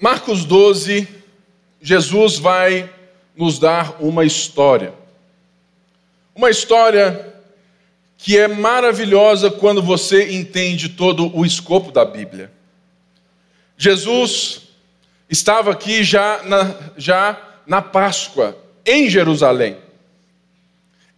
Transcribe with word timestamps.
Marcos 0.00 0.46
12, 0.46 1.06
Jesus 1.82 2.38
vai 2.38 2.90
nos 3.36 3.58
dar 3.58 4.02
uma 4.02 4.24
história. 4.24 4.94
Uma 6.34 6.48
história 6.48 7.34
que 8.16 8.38
é 8.38 8.48
maravilhosa 8.48 9.50
quando 9.50 9.82
você 9.82 10.32
entende 10.32 10.88
todo 10.88 11.36
o 11.36 11.44
escopo 11.44 11.92
da 11.92 12.02
Bíblia. 12.02 12.50
Jesus 13.76 14.62
estava 15.28 15.70
aqui 15.72 16.02
já 16.02 16.42
na, 16.44 16.74
já 16.96 17.38
na 17.66 17.82
Páscoa, 17.82 18.56
em 18.86 19.10
Jerusalém. 19.10 19.76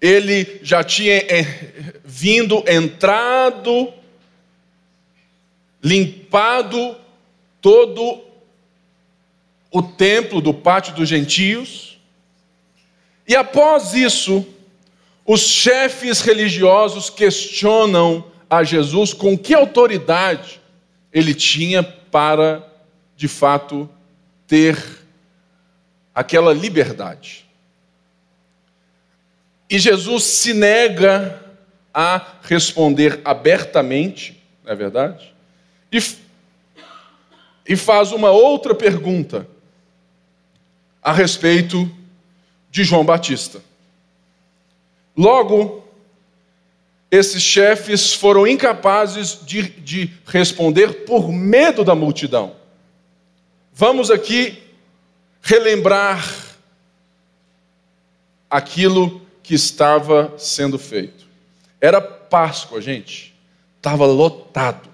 Ele 0.01 0.59
já 0.61 0.83
tinha 0.83 1.19
é, 1.19 1.93
vindo, 2.05 2.64
entrado, 2.67 3.95
limpado 5.80 6.96
todo 7.61 8.32
o 9.73 9.82
templo 9.82 10.43
do 10.43 10.53
pátio 10.53 10.94
dos 10.94 11.08
gentios. 11.08 11.99
E 13.26 13.35
após 13.35 13.95
isso, 13.95 14.46
os 15.25 15.40
chefes 15.40 16.21
religiosos 16.21 17.08
questionam 17.08 18.31
a 18.50 18.62
Jesus 18.62 19.14
com 19.14 19.36
que 19.36 19.54
autoridade 19.54 20.61
ele 21.11 21.35
tinha 21.35 21.82
para, 21.82 22.71
de 23.17 23.26
fato, 23.26 23.89
ter 24.46 24.76
aquela 26.14 26.53
liberdade. 26.53 27.46
E 29.70 29.79
Jesus 29.79 30.25
se 30.25 30.53
nega 30.53 31.40
a 31.95 32.27
responder 32.42 33.23
abertamente, 33.25 34.42
não 34.62 34.73
é 34.73 34.75
verdade? 34.75 35.34
E, 35.91 35.98
e 37.67 37.75
faz 37.75 38.12
uma 38.12 38.31
outra 38.31 38.75
pergunta 38.75 39.47
a 41.02 41.12
respeito 41.12 41.91
de 42.70 42.84
João 42.84 43.05
Batista. 43.05 43.61
Logo, 45.17 45.84
esses 47.11 47.42
chefes 47.42 48.14
foram 48.14 48.47
incapazes 48.47 49.39
de, 49.44 49.62
de 49.62 50.11
responder 50.25 51.05
por 51.05 51.31
medo 51.31 51.84
da 51.84 51.94
multidão. 51.94 52.56
Vamos 53.75 54.11
aqui 54.11 54.62
relembrar 55.42 56.25
aquilo 58.48 59.20
que 59.42 59.55
estava 59.55 60.33
sendo 60.39 60.78
feito. 60.78 61.27
Era 61.81 62.00
Páscoa, 62.00 62.81
gente. 62.81 63.34
Estava 63.77 64.06
lotado. 64.06 64.89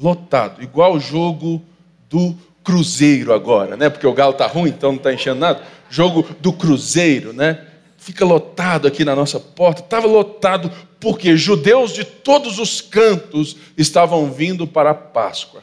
Lotado. 0.00 0.62
Igual 0.62 0.94
o 0.94 1.00
jogo 1.00 1.62
do 2.08 2.34
Cruzeiro 2.68 3.32
agora, 3.32 3.78
né? 3.78 3.88
Porque 3.88 4.06
o 4.06 4.12
Galo 4.12 4.34
tá 4.34 4.46
ruim, 4.46 4.68
então 4.68 4.90
não 4.90 4.98
está 4.98 5.10
enchendo 5.10 5.40
nada. 5.40 5.62
Jogo 5.88 6.28
do 6.38 6.52
Cruzeiro, 6.52 7.32
né? 7.32 7.64
fica 8.08 8.24
lotado 8.24 8.88
aqui 8.88 9.04
na 9.04 9.14
nossa 9.14 9.38
porta. 9.38 9.82
Estava 9.82 10.06
lotado 10.06 10.70
porque 10.98 11.36
judeus 11.36 11.92
de 11.92 12.04
todos 12.04 12.58
os 12.58 12.80
cantos 12.80 13.56
estavam 13.76 14.32
vindo 14.32 14.66
para 14.66 14.90
a 14.90 14.94
Páscoa. 14.94 15.62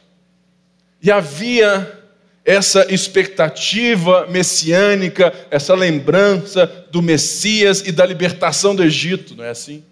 E 1.02 1.12
havia 1.12 2.03
essa 2.44 2.86
expectativa 2.94 4.28
messiânica, 4.28 5.34
essa 5.50 5.73
lembrança 5.73 6.67
do 6.92 7.02
Messias 7.02 7.81
e 7.81 7.92
da 7.92 8.06
libertação 8.06 8.75
do 8.75 8.84
Egito, 8.84 9.36
não 9.36 9.44
é 9.44 9.50
assim? 9.50 9.84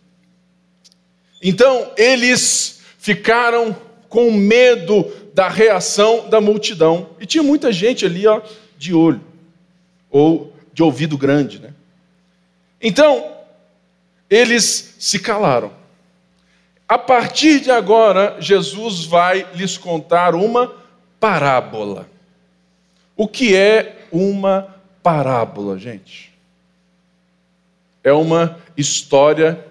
Então, 1.41 1.91
eles 1.97 2.81
ficaram 2.99 3.75
com 4.07 4.31
medo 4.31 5.11
da 5.33 5.49
reação 5.49 6.29
da 6.29 6.39
multidão. 6.39 7.09
E 7.19 7.25
tinha 7.25 7.43
muita 7.43 7.71
gente 7.71 8.05
ali, 8.05 8.27
ó, 8.27 8.41
de 8.77 8.93
olho, 8.93 9.21
ou 10.09 10.53
de 10.73 10.83
ouvido 10.83 11.17
grande, 11.17 11.59
né? 11.59 11.73
Então, 12.81 13.33
eles 14.29 14.95
se 14.99 15.19
calaram. 15.19 15.71
A 16.87 16.97
partir 16.97 17.59
de 17.59 17.71
agora, 17.71 18.37
Jesus 18.39 19.05
vai 19.05 19.47
lhes 19.55 19.77
contar 19.77 20.35
uma 20.35 20.73
parábola. 21.19 22.07
O 23.15 23.27
que 23.27 23.55
é 23.55 24.05
uma 24.11 24.75
parábola, 25.01 25.79
gente? 25.79 26.31
É 28.03 28.11
uma 28.11 28.59
história 28.75 29.65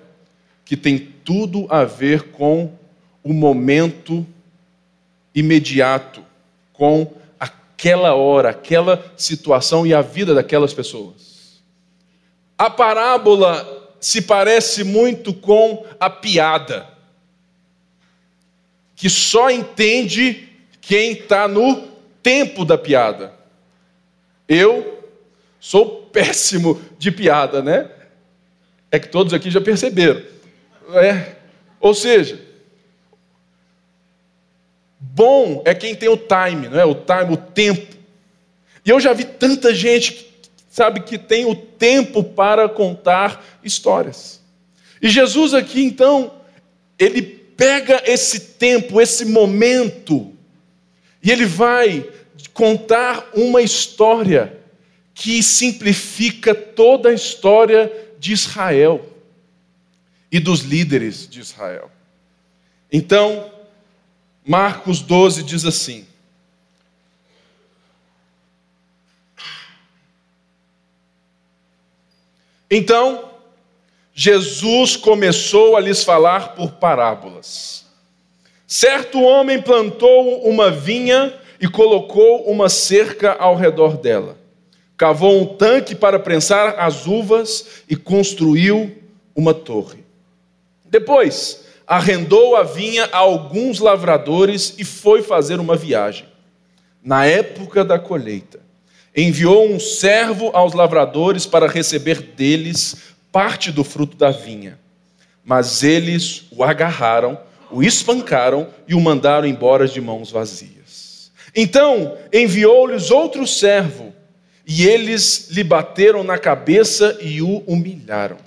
que 0.64 0.76
tem 0.76 0.98
tudo 0.98 1.66
a 1.68 1.84
ver 1.84 2.30
com 2.30 2.72
o 3.22 3.32
momento 3.32 4.26
imediato, 5.34 6.24
com 6.72 7.12
aquela 7.38 8.14
hora, 8.14 8.50
aquela 8.50 9.12
situação 9.16 9.86
e 9.86 9.94
a 9.94 10.02
vida 10.02 10.34
daquelas 10.34 10.72
pessoas. 10.72 11.62
A 12.56 12.70
parábola 12.70 13.82
se 14.00 14.22
parece 14.22 14.82
muito 14.82 15.32
com 15.32 15.86
a 15.98 16.10
piada, 16.10 16.88
que 18.96 19.08
só 19.08 19.50
entende 19.50 20.48
quem 20.80 21.12
está 21.12 21.46
no 21.46 21.88
tempo 22.22 22.64
da 22.64 22.76
piada. 22.76 23.32
Eu 24.48 25.08
sou 25.60 26.02
péssimo 26.12 26.80
de 26.98 27.10
piada, 27.10 27.62
né? 27.62 27.88
É 28.90 28.98
que 28.98 29.08
todos 29.08 29.32
aqui 29.32 29.50
já 29.50 29.60
perceberam. 29.60 30.22
É. 30.94 31.36
Ou 31.80 31.94
seja, 31.94 32.40
bom 35.14 35.62
é 35.64 35.74
quem 35.74 35.94
tem 35.94 36.08
o 36.08 36.16
time, 36.16 36.68
não 36.68 36.78
é? 36.78 36.84
O 36.84 36.94
time, 36.94 37.32
o 37.32 37.36
tempo. 37.36 37.96
E 38.84 38.90
eu 38.90 38.98
já 39.00 39.12
vi 39.12 39.24
tanta 39.24 39.74
gente 39.74 40.32
sabe, 40.72 41.00
que 41.00 41.18
tem 41.18 41.44
o 41.44 41.54
tempo 41.54 42.24
para 42.24 42.66
contar 42.66 43.44
histórias. 43.62 44.40
E 45.02 45.10
Jesus 45.10 45.52
aqui, 45.52 45.84
então, 45.84 46.32
ele 46.98 47.20
pega 47.20 48.02
esse 48.06 48.40
tempo, 48.40 48.98
esse 48.98 49.26
momento, 49.26 50.32
e 51.22 51.30
ele 51.30 51.44
vai 51.44 52.08
contar 52.54 53.32
uma 53.34 53.60
história 53.60 54.58
que 55.12 55.42
simplifica 55.42 56.54
toda 56.54 57.10
a 57.10 57.14
história 57.14 57.92
de 58.18 58.32
Israel 58.32 59.06
e 60.30 60.40
dos 60.40 60.60
líderes 60.60 61.28
de 61.28 61.40
Israel. 61.40 61.90
Então, 62.90 63.52
Marcos 64.44 65.00
12 65.00 65.42
diz 65.42 65.64
assim: 65.64 66.06
Então, 72.70 73.30
Jesus 74.14 74.96
começou 74.96 75.76
a 75.76 75.80
lhes 75.80 76.02
falar 76.02 76.54
por 76.54 76.72
parábolas. 76.72 77.84
Certo 78.66 79.20
homem 79.20 79.60
plantou 79.60 80.48
uma 80.48 80.70
vinha 80.70 81.38
e 81.60 81.68
colocou 81.68 82.44
uma 82.50 82.70
cerca 82.70 83.32
ao 83.32 83.54
redor 83.54 83.98
dela. 83.98 84.38
Cavou 84.96 85.40
um 85.40 85.46
tanque 85.46 85.94
para 85.94 86.18
prensar 86.18 86.78
as 86.78 87.06
uvas 87.06 87.82
e 87.88 87.94
construiu 87.94 88.96
uma 89.36 89.52
torre. 89.52 90.02
Depois, 90.86 91.61
arrendou 91.92 92.56
a 92.56 92.62
vinha 92.62 93.04
a 93.12 93.18
alguns 93.18 93.78
lavradores 93.78 94.74
e 94.78 94.84
foi 94.84 95.22
fazer 95.22 95.60
uma 95.60 95.76
viagem. 95.76 96.24
Na 97.04 97.26
época 97.26 97.84
da 97.84 97.98
colheita, 97.98 98.60
enviou 99.14 99.68
um 99.68 99.78
servo 99.78 100.48
aos 100.54 100.72
lavradores 100.72 101.44
para 101.44 101.68
receber 101.68 102.22
deles 102.34 102.96
parte 103.30 103.70
do 103.70 103.84
fruto 103.84 104.16
da 104.16 104.30
vinha. 104.30 104.78
Mas 105.44 105.82
eles 105.82 106.46
o 106.50 106.64
agarraram, 106.64 107.38
o 107.70 107.82
espancaram 107.82 108.68
e 108.88 108.94
o 108.94 109.00
mandaram 109.00 109.46
embora 109.46 109.86
de 109.86 110.00
mãos 110.00 110.30
vazias. 110.30 111.30
Então 111.54 112.16
enviou-lhes 112.32 113.10
outro 113.10 113.46
servo, 113.46 114.14
e 114.66 114.86
eles 114.86 115.48
lhe 115.50 115.62
bateram 115.62 116.24
na 116.24 116.38
cabeça 116.38 117.18
e 117.20 117.42
o 117.42 117.58
humilharam. 117.66 118.38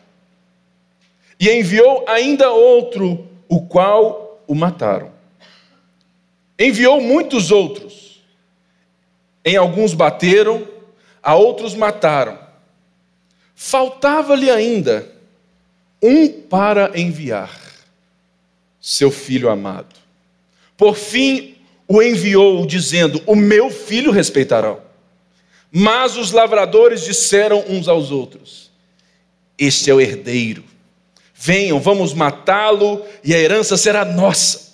E 1.40 1.48
enviou 1.52 2.06
ainda 2.08 2.50
outro, 2.50 3.35
o 3.48 3.62
qual 3.62 4.44
o 4.48 4.56
mataram. 4.56 5.12
Enviou 6.58 7.02
muitos 7.02 7.52
outros 7.52 8.06
em 9.46 9.56
alguns 9.56 9.94
bateram, 9.94 10.68
a 11.22 11.36
outros 11.36 11.76
mataram. 11.76 12.40
Faltava-lhe 13.54 14.50
ainda 14.50 15.08
um 16.02 16.28
para 16.28 17.00
enviar, 17.00 17.62
seu 18.82 19.12
filho 19.12 19.50
amado. 19.50 19.96
Por 20.76 20.96
fim, 20.96 21.56
o 21.88 22.02
enviou, 22.02 22.66
dizendo: 22.66 23.22
O 23.28 23.36
meu 23.36 23.70
filho 23.70 24.12
respeitarão. 24.12 24.82
Mas 25.72 26.18
os 26.18 26.32
lavradores 26.32 27.04
disseram 27.04 27.64
uns 27.70 27.88
aos 27.88 28.10
outros: 28.10 28.72
Este 29.58 29.92
é 29.92 29.94
o 29.94 30.02
herdeiro. 30.02 30.64
Venham, 31.38 31.82
vamos 31.82 32.14
matá-lo 32.14 33.06
e 33.22 33.36
a 33.36 33.38
herança 33.38 33.76
será 33.76 34.06
nossa. 34.06 34.74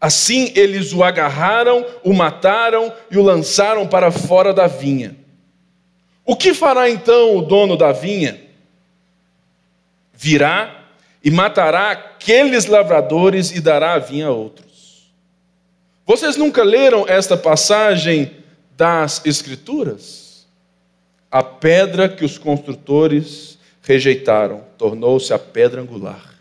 Assim 0.00 0.52
eles 0.54 0.92
o 0.92 1.02
agarraram, 1.02 1.84
o 2.04 2.14
mataram 2.14 2.92
e 3.10 3.18
o 3.18 3.22
lançaram 3.22 3.86
para 3.86 4.12
fora 4.12 4.54
da 4.54 4.68
vinha. 4.68 5.16
O 6.24 6.36
que 6.36 6.54
fará 6.54 6.88
então 6.88 7.36
o 7.36 7.42
dono 7.42 7.76
da 7.76 7.90
vinha? 7.90 8.40
Virá 10.14 10.86
e 11.22 11.30
matará 11.30 11.90
aqueles 11.90 12.66
lavradores 12.66 13.50
e 13.50 13.60
dará 13.60 13.94
a 13.94 13.98
vinha 13.98 14.28
a 14.28 14.30
outros. 14.30 15.10
Vocês 16.06 16.36
nunca 16.36 16.62
leram 16.62 17.04
esta 17.06 17.36
passagem 17.36 18.36
das 18.76 19.20
Escrituras? 19.26 20.46
A 21.30 21.42
pedra 21.42 22.08
que 22.08 22.24
os 22.24 22.38
construtores 22.38 23.58
rejeitaram 23.82 24.64
tornou-se 24.76 25.32
a 25.32 25.38
pedra 25.38 25.80
angular. 25.80 26.34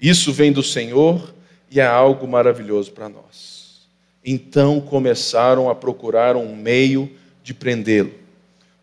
Isso 0.00 0.32
vem 0.32 0.52
do 0.52 0.62
Senhor 0.62 1.34
e 1.70 1.80
é 1.80 1.86
algo 1.86 2.26
maravilhoso 2.26 2.92
para 2.92 3.08
nós. 3.08 3.86
Então 4.24 4.80
começaram 4.80 5.70
a 5.70 5.74
procurar 5.74 6.36
um 6.36 6.54
meio 6.54 7.10
de 7.42 7.54
prendê-lo, 7.54 8.12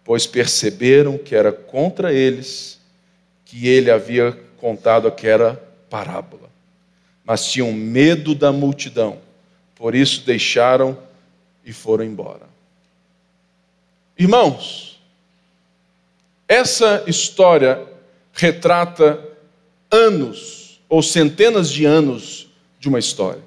pois 0.04 0.26
perceberam 0.26 1.18
que 1.18 1.36
era 1.36 1.52
contra 1.52 2.14
eles 2.14 2.80
que 3.46 3.68
ele 3.68 3.92
havia 3.92 4.32
contado 4.58 5.08
aquela 5.08 5.56
parábola. 5.90 6.50
Mas 7.26 7.52
tinham 7.52 7.72
medo 7.72 8.34
da 8.34 8.52
multidão, 8.52 9.20
por 9.76 9.94
isso 9.94 10.26
deixaram 10.26 10.98
e 11.66 11.72
foram 11.72 12.04
embora. 12.04 12.48
Irmãos, 14.18 14.93
essa 16.54 17.04
história 17.08 17.84
retrata 18.32 19.20
anos 19.90 20.80
ou 20.88 21.02
centenas 21.02 21.72
de 21.72 21.84
anos 21.84 22.48
de 22.80 22.88
uma 22.88 23.00
história. 23.00 23.42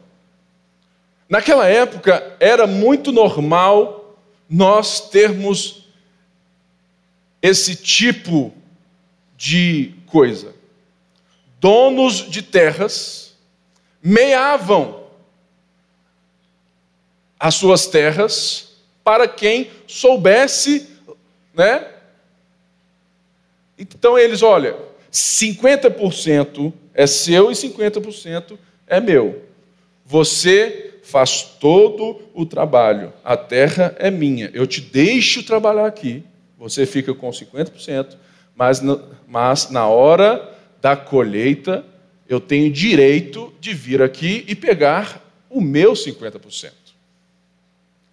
Naquela 1.29 1.69
época 1.69 2.37
era 2.41 2.67
muito 2.67 3.13
normal 3.13 4.19
nós 4.51 5.09
termos 5.09 5.87
esse 7.41 7.77
tipo 7.77 8.53
de 9.37 9.95
coisa. 10.07 10.53
Donos 11.61 12.29
de 12.29 12.43
terras 12.43 13.37
meavam 14.03 15.05
as 17.39 17.55
suas 17.55 17.87
terras 17.87 18.73
para 19.05 19.29
quem 19.29 19.71
soubesse, 19.87 20.89
né? 21.55 21.93
Então 23.79 24.19
eles, 24.19 24.43
olha, 24.43 24.77
50% 25.13 26.73
é 26.95 27.07
seu 27.07 27.51
e 27.51 27.55
50% 27.55 28.59
é 28.87 29.01
meu. 29.01 29.43
Você 30.05 30.95
faz 31.03 31.43
todo 31.43 32.21
o 32.35 32.45
trabalho, 32.45 33.13
a 33.25 33.37
terra 33.37 33.95
é 33.99 34.11
minha. 34.11 34.51
Eu 34.53 34.67
te 34.67 34.81
deixo 34.81 35.43
trabalhar 35.43 35.87
aqui, 35.87 36.25
você 36.59 36.85
fica 36.85 37.15
com 37.15 37.31
50%, 37.31 38.17
mas, 38.55 38.83
mas 39.27 39.71
na 39.71 39.87
hora 39.87 40.53
da 40.81 40.97
colheita, 40.97 41.85
eu 42.29 42.41
tenho 42.41 42.73
direito 42.73 43.53
de 43.61 43.73
vir 43.73 44.03
aqui 44.03 44.45
e 44.49 44.55
pegar 44.55 45.23
o 45.49 45.61
meu 45.61 45.93
50%. 45.93 46.73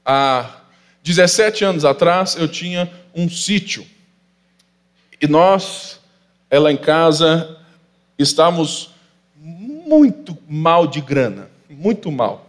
Há 0.05 0.61
17 1.03 1.65
anos 1.65 1.85
atrás, 1.85 2.35
eu 2.35 2.47
tinha 2.47 2.91
um 3.15 3.29
sítio. 3.29 3.85
E 5.23 5.27
nós, 5.27 6.01
ela 6.49 6.69
em 6.69 6.75
casa, 6.75 7.57
estávamos 8.19 8.89
muito 9.37 10.37
mal 10.49 10.85
de 10.85 10.99
grana, 10.99 11.49
muito 11.69 12.11
mal. 12.11 12.45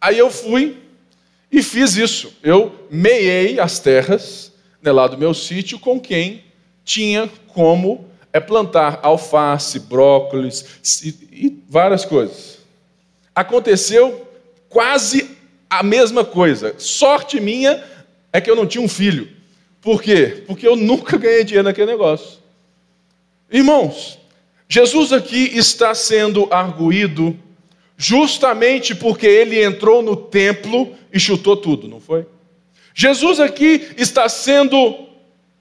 Aí 0.00 0.16
eu 0.16 0.30
fui 0.30 0.78
e 1.52 1.62
fiz 1.62 1.96
isso. 1.96 2.32
Eu 2.42 2.88
meiei 2.90 3.60
as 3.60 3.78
terras 3.78 4.50
né, 4.80 4.90
lá 4.90 5.06
do 5.06 5.18
meu 5.18 5.34
sítio 5.34 5.78
com 5.78 6.00
quem 6.00 6.42
tinha 6.86 7.30
como 7.48 8.08
é 8.32 8.40
plantar 8.40 9.00
alface, 9.02 9.80
brócolis 9.80 10.64
e, 11.04 11.08
e 11.30 11.62
várias 11.68 12.06
coisas. 12.06 12.60
Aconteceu 13.34 14.26
quase 14.70 15.36
a 15.68 15.82
mesma 15.82 16.24
coisa. 16.24 16.74
Sorte 16.78 17.38
minha 17.42 17.84
é 18.32 18.40
que 18.40 18.50
eu 18.50 18.56
não 18.56 18.66
tinha 18.66 18.82
um 18.82 18.88
filho. 18.88 19.43
Por 19.84 20.02
quê? 20.02 20.42
Porque 20.46 20.66
eu 20.66 20.76
nunca 20.76 21.18
ganhei 21.18 21.44
dinheiro 21.44 21.68
naquele 21.68 21.90
negócio. 21.90 22.38
Irmãos, 23.52 24.18
Jesus 24.66 25.12
aqui 25.12 25.50
está 25.54 25.94
sendo 25.94 26.48
arguído 26.50 27.38
justamente 27.94 28.94
porque 28.94 29.26
ele 29.26 29.62
entrou 29.62 30.02
no 30.02 30.16
templo 30.16 30.94
e 31.12 31.20
chutou 31.20 31.54
tudo, 31.54 31.86
não 31.86 32.00
foi? 32.00 32.24
Jesus 32.94 33.38
aqui 33.38 33.88
está 33.98 34.26
sendo 34.26 35.06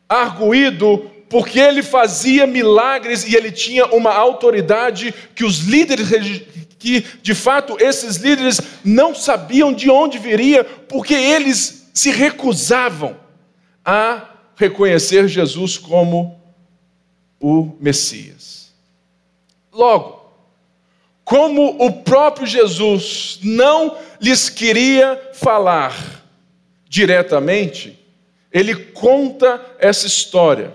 arguído 0.08 1.12
porque 1.28 1.60
ele 1.60 1.84
fazia 1.84 2.48
milagres 2.48 3.26
e 3.26 3.36
ele 3.36 3.52
tinha 3.52 3.88
uma 3.88 4.14
autoridade 4.14 5.14
que 5.36 5.44
os 5.44 5.60
líderes, 5.60 6.08
que 6.80 7.04
de 7.22 7.36
fato 7.36 7.76
esses 7.78 8.16
líderes 8.16 8.62
não 8.86 9.14
sabiam 9.14 9.74
de 9.74 9.90
onde 9.90 10.18
viria, 10.18 10.64
porque 10.64 11.14
eles 11.14 11.90
se 11.94 12.10
recusavam 12.10 13.22
a 13.83 14.30
reconhecer 14.56 15.27
Jesus 15.27 15.77
como 15.77 16.39
o 17.39 17.75
Messias. 17.80 18.71
Logo, 19.71 20.24
como 21.24 21.83
o 21.83 22.03
próprio 22.03 22.45
Jesus 22.45 23.39
não 23.41 23.97
lhes 24.21 24.50
queria 24.50 25.31
falar 25.33 26.24
diretamente, 26.88 28.00
ele 28.51 28.75
conta 28.75 29.59
essa 29.80 30.06
história, 30.06 30.74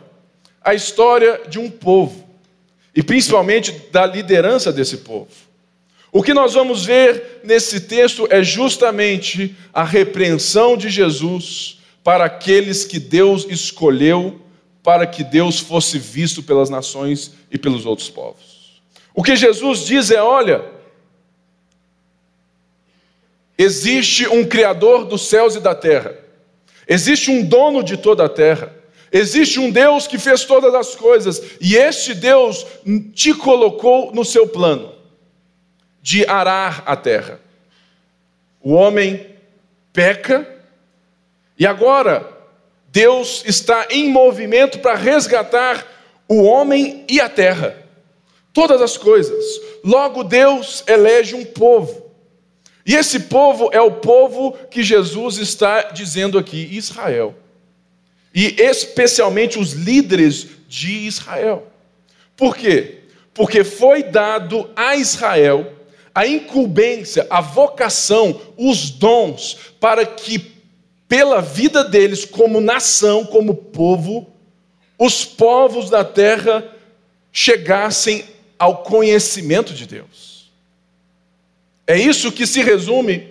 a 0.62 0.74
história 0.74 1.42
de 1.48 1.58
um 1.58 1.70
povo, 1.70 2.28
e 2.94 3.02
principalmente 3.02 3.72
da 3.92 4.04
liderança 4.04 4.72
desse 4.72 4.98
povo. 4.98 5.28
O 6.10 6.22
que 6.22 6.34
nós 6.34 6.54
vamos 6.54 6.84
ver 6.84 7.40
nesse 7.44 7.80
texto 7.82 8.26
é 8.30 8.42
justamente 8.42 9.54
a 9.72 9.84
repreensão 9.84 10.76
de 10.76 10.88
Jesus 10.88 11.77
para 12.08 12.24
aqueles 12.24 12.86
que 12.86 12.98
Deus 12.98 13.46
escolheu 13.50 14.40
para 14.82 15.06
que 15.06 15.22
Deus 15.22 15.60
fosse 15.60 15.98
visto 15.98 16.42
pelas 16.42 16.70
nações 16.70 17.34
e 17.50 17.58
pelos 17.58 17.84
outros 17.84 18.08
povos. 18.08 18.80
O 19.14 19.22
que 19.22 19.36
Jesus 19.36 19.84
diz 19.84 20.10
é: 20.10 20.22
olha, 20.22 20.64
existe 23.58 24.26
um 24.26 24.42
Criador 24.42 25.04
dos 25.04 25.28
céus 25.28 25.54
e 25.54 25.60
da 25.60 25.74
terra, 25.74 26.16
existe 26.88 27.30
um 27.30 27.44
dono 27.44 27.82
de 27.82 27.98
toda 27.98 28.24
a 28.24 28.28
terra, 28.30 28.74
existe 29.12 29.60
um 29.60 29.70
Deus 29.70 30.06
que 30.06 30.16
fez 30.16 30.46
todas 30.46 30.74
as 30.74 30.94
coisas, 30.94 31.42
e 31.60 31.76
este 31.76 32.14
Deus 32.14 32.64
te 33.12 33.34
colocou 33.34 34.14
no 34.14 34.24
seu 34.24 34.48
plano 34.48 34.94
de 36.00 36.24
arar 36.24 36.82
a 36.86 36.96
terra. 36.96 37.38
O 38.62 38.72
homem 38.72 39.26
peca, 39.92 40.57
e 41.58 41.66
agora 41.66 42.28
Deus 42.88 43.42
está 43.46 43.88
em 43.90 44.08
movimento 44.08 44.78
para 44.78 44.94
resgatar 44.94 45.86
o 46.28 46.42
homem 46.42 47.04
e 47.08 47.20
a 47.20 47.28
terra 47.28 47.88
todas 48.52 48.80
as 48.82 48.96
coisas. 48.96 49.44
Logo, 49.84 50.24
Deus 50.24 50.82
elege 50.86 51.34
um 51.34 51.44
povo. 51.44 52.10
E 52.84 52.96
esse 52.96 53.20
povo 53.20 53.70
é 53.72 53.80
o 53.80 53.92
povo 53.92 54.52
que 54.70 54.82
Jesus 54.82 55.36
está 55.36 55.82
dizendo 55.92 56.38
aqui, 56.38 56.68
Israel. 56.72 57.34
E 58.34 58.60
especialmente 58.60 59.58
os 59.58 59.72
líderes 59.72 60.48
de 60.68 61.06
Israel. 61.06 61.66
Por 62.36 62.56
quê? 62.56 63.00
Porque 63.34 63.62
foi 63.62 64.02
dado 64.02 64.70
a 64.74 64.96
Israel 64.96 65.74
a 66.18 66.26
incumbência, 66.26 67.28
a 67.30 67.40
vocação, 67.40 68.40
os 68.56 68.90
dons, 68.90 69.56
para 69.78 70.04
que, 70.04 70.36
pela 71.08 71.40
vida 71.40 71.82
deles, 71.82 72.24
como 72.24 72.60
nação, 72.60 73.24
como 73.24 73.54
povo, 73.54 74.30
os 74.98 75.24
povos 75.24 75.88
da 75.88 76.04
terra 76.04 76.64
chegassem 77.32 78.24
ao 78.58 78.82
conhecimento 78.82 79.72
de 79.72 79.86
Deus. 79.86 80.50
É 81.86 81.96
isso 81.96 82.30
que 82.30 82.46
se 82.46 82.60
resume 82.60 83.28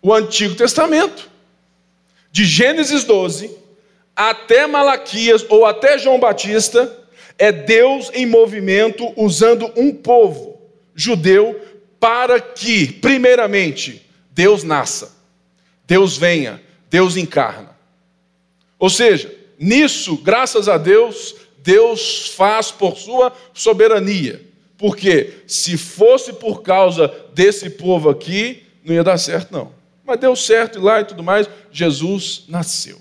o 0.00 0.12
Antigo 0.12 0.54
Testamento. 0.54 1.30
De 2.32 2.44
Gênesis 2.44 3.04
12 3.04 3.64
até 4.16 4.66
Malaquias 4.66 5.44
ou 5.48 5.66
até 5.66 5.98
João 5.98 6.20
Batista, 6.20 7.04
é 7.38 7.50
Deus 7.50 8.10
em 8.14 8.26
movimento 8.26 9.12
usando 9.16 9.70
um 9.76 9.92
povo 9.92 10.60
judeu 10.94 11.60
para 11.98 12.40
que, 12.40 12.92
primeiramente, 12.92 14.08
Deus 14.30 14.62
nasça, 14.62 15.16
Deus 15.86 16.16
venha, 16.16 16.60
Deus 16.94 17.16
encarna. 17.16 17.76
Ou 18.78 18.88
seja, 18.88 19.34
nisso, 19.58 20.16
graças 20.18 20.68
a 20.68 20.78
Deus, 20.78 21.34
Deus 21.58 22.28
faz 22.36 22.70
por 22.70 22.96
sua 22.96 23.32
soberania. 23.52 24.40
porque 24.76 25.42
se 25.46 25.76
fosse 25.76 26.34
por 26.34 26.62
causa 26.62 27.12
desse 27.32 27.70
povo 27.70 28.10
aqui, 28.10 28.62
não 28.84 28.94
ia 28.94 29.02
dar 29.02 29.18
certo, 29.18 29.50
não. 29.50 29.72
Mas 30.04 30.20
deu 30.20 30.36
certo 30.36 30.78
e 30.78 30.82
lá 30.82 31.00
e 31.00 31.04
tudo 31.04 31.22
mais, 31.22 31.48
Jesus 31.72 32.44
nasceu. 32.48 33.00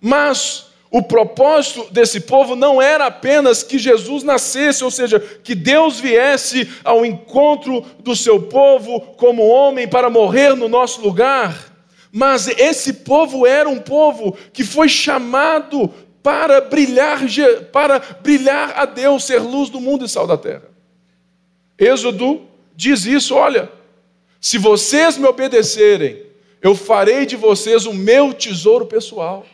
Mas 0.00 0.66
o 0.92 1.02
propósito 1.02 1.88
desse 1.90 2.20
povo 2.20 2.54
não 2.54 2.80
era 2.80 3.06
apenas 3.06 3.64
que 3.64 3.78
Jesus 3.78 4.22
nascesse, 4.22 4.84
ou 4.84 4.92
seja, 4.92 5.18
que 5.18 5.56
Deus 5.56 5.98
viesse 5.98 6.70
ao 6.84 7.04
encontro 7.04 7.84
do 7.98 8.14
seu 8.14 8.42
povo 8.42 9.00
como 9.16 9.48
homem 9.48 9.88
para 9.88 10.08
morrer 10.08 10.54
no 10.54 10.68
nosso 10.68 11.00
lugar. 11.00 11.69
Mas 12.12 12.48
esse 12.48 12.92
povo 12.92 13.46
era 13.46 13.68
um 13.68 13.78
povo 13.78 14.36
que 14.52 14.64
foi 14.64 14.88
chamado 14.88 15.92
para 16.22 16.60
brilhar, 16.60 17.20
para 17.72 17.98
brilhar 17.98 18.72
a 18.76 18.84
Deus, 18.84 19.24
ser 19.24 19.40
luz 19.40 19.70
do 19.70 19.80
mundo 19.80 20.04
e 20.04 20.08
sal 20.08 20.26
da 20.26 20.36
terra. 20.36 20.68
Êxodo 21.78 22.42
diz 22.74 23.06
isso: 23.06 23.34
olha, 23.34 23.70
se 24.40 24.58
vocês 24.58 25.16
me 25.16 25.26
obedecerem, 25.26 26.22
eu 26.60 26.74
farei 26.74 27.24
de 27.24 27.36
vocês 27.36 27.86
o 27.86 27.94
meu 27.94 28.34
tesouro 28.34 28.86
pessoal. 28.86 29.46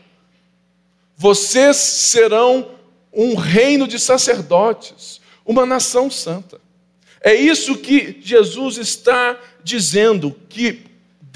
Vocês 1.17 1.77
serão 1.77 2.73
um 3.13 3.35
reino 3.35 3.87
de 3.89 3.99
sacerdotes, 3.99 5.21
uma 5.45 5.65
nação 5.65 6.11
santa. 6.11 6.61
É 7.21 7.35
isso 7.35 7.79
que 7.79 8.21
Jesus 8.21 8.77
está 8.77 9.39
dizendo, 9.65 10.37
que 10.49 10.86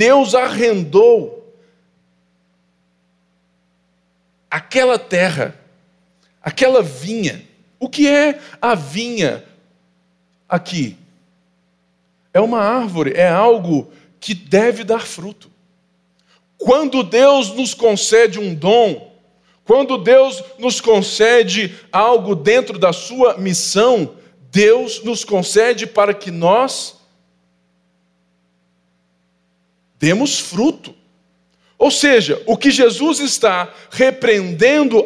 Deus 0.00 0.35
arrendou 0.35 1.54
aquela 4.50 4.99
terra, 4.99 5.54
aquela 6.42 6.83
vinha. 6.83 7.47
O 7.78 7.87
que 7.87 8.09
é 8.09 8.40
a 8.62 8.75
vinha 8.75 9.45
aqui? 10.49 10.97
É 12.33 12.40
uma 12.40 12.61
árvore, 12.61 13.12
é 13.12 13.28
algo 13.28 13.92
que 14.19 14.33
deve 14.33 14.85
dar 14.85 15.07
fruto. 15.07 15.50
Quando 16.57 17.02
Deus 17.02 17.52
nos 17.52 17.75
concede 17.75 18.38
um 18.38 18.54
dom, 18.54 19.12
quando 19.66 19.99
Deus 19.99 20.42
nos 20.59 20.80
concede 20.80 21.78
algo 21.92 22.35
dentro 22.35 22.78
da 22.78 22.95
sua 22.95 23.37
missão, 23.37 24.14
Deus 24.50 25.04
nos 25.04 25.25
concede 25.25 25.87
para 25.87 26.14
que 26.14 26.30
nós 26.30 27.00
demos 30.00 30.40
fruto. 30.40 30.95
Ou 31.78 31.90
seja, 31.90 32.42
o 32.47 32.57
que 32.57 32.71
Jesus 32.71 33.21
está 33.21 33.73
repreendendo 33.90 35.04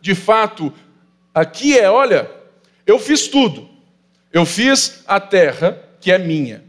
de 0.00 0.14
fato 0.14 0.72
aqui 1.34 1.76
é: 1.76 1.90
olha, 1.90 2.30
eu 2.86 2.98
fiz 2.98 3.26
tudo. 3.26 3.68
Eu 4.32 4.44
fiz 4.44 5.02
a 5.06 5.18
terra, 5.18 5.80
que 6.00 6.12
é 6.12 6.18
minha. 6.18 6.64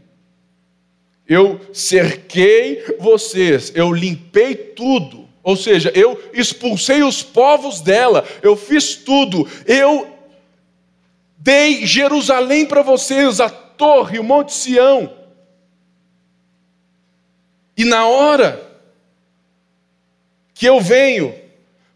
Eu 1.28 1.60
cerquei 1.72 2.96
vocês, 2.98 3.72
eu 3.74 3.92
limpei 3.92 4.54
tudo. 4.54 5.28
Ou 5.42 5.56
seja, 5.56 5.92
eu 5.94 6.20
expulsei 6.32 7.02
os 7.02 7.22
povos 7.22 7.80
dela, 7.80 8.24
eu 8.42 8.56
fiz 8.56 8.96
tudo, 8.96 9.48
eu 9.64 10.12
dei 11.38 11.86
Jerusalém 11.86 12.66
para 12.66 12.82
vocês, 12.82 13.40
a 13.40 13.48
torre, 13.48 14.18
o 14.18 14.24
Monte 14.24 14.52
Sião. 14.52 15.15
E 17.76 17.84
na 17.84 18.06
hora 18.06 18.62
que 20.54 20.66
eu 20.66 20.80
venho 20.80 21.34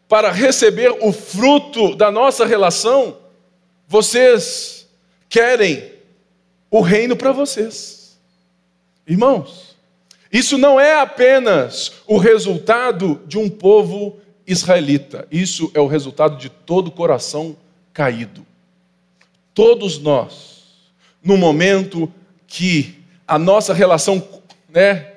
para 0.09 0.31
receber 0.31 0.91
o 1.01 1.13
fruto 1.13 1.95
da 1.95 2.11
nossa 2.11 2.45
relação, 2.45 3.17
vocês 3.87 4.89
querem 5.29 5.93
o 6.71 6.81
reino 6.81 7.17
para 7.17 7.33
vocês. 7.33 8.19
Irmãos, 9.07 9.77
isso 10.33 10.59
não 10.59 10.79
é 10.79 11.01
apenas 11.01 11.93
o 12.07 12.19
resultado 12.19 13.21
de 13.27 13.39
um 13.39 13.49
povo 13.49 14.19
israelita, 14.47 15.27
isso 15.31 15.71
é 15.75 15.81
o 15.81 15.87
resultado 15.87 16.37
de 16.37 16.49
todo 16.49 16.89
o 16.89 16.93
coração 16.93 17.57
caído. 17.93 18.47
Todos 19.55 19.99
nós, 19.99 20.63
no 21.23 21.37
momento 21.37 22.13
que 22.47 23.03
a 23.27 23.39
nossa 23.39 23.73
relação 23.73 24.27
né, 24.69 25.10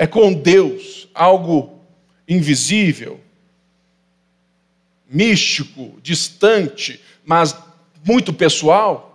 é 0.00 0.06
com 0.06 0.32
Deus, 0.32 1.08
algo 1.14 1.78
invisível, 2.26 3.20
místico, 5.08 5.98
distante, 6.02 7.00
mas 7.24 7.56
muito 8.04 8.32
pessoal, 8.32 9.10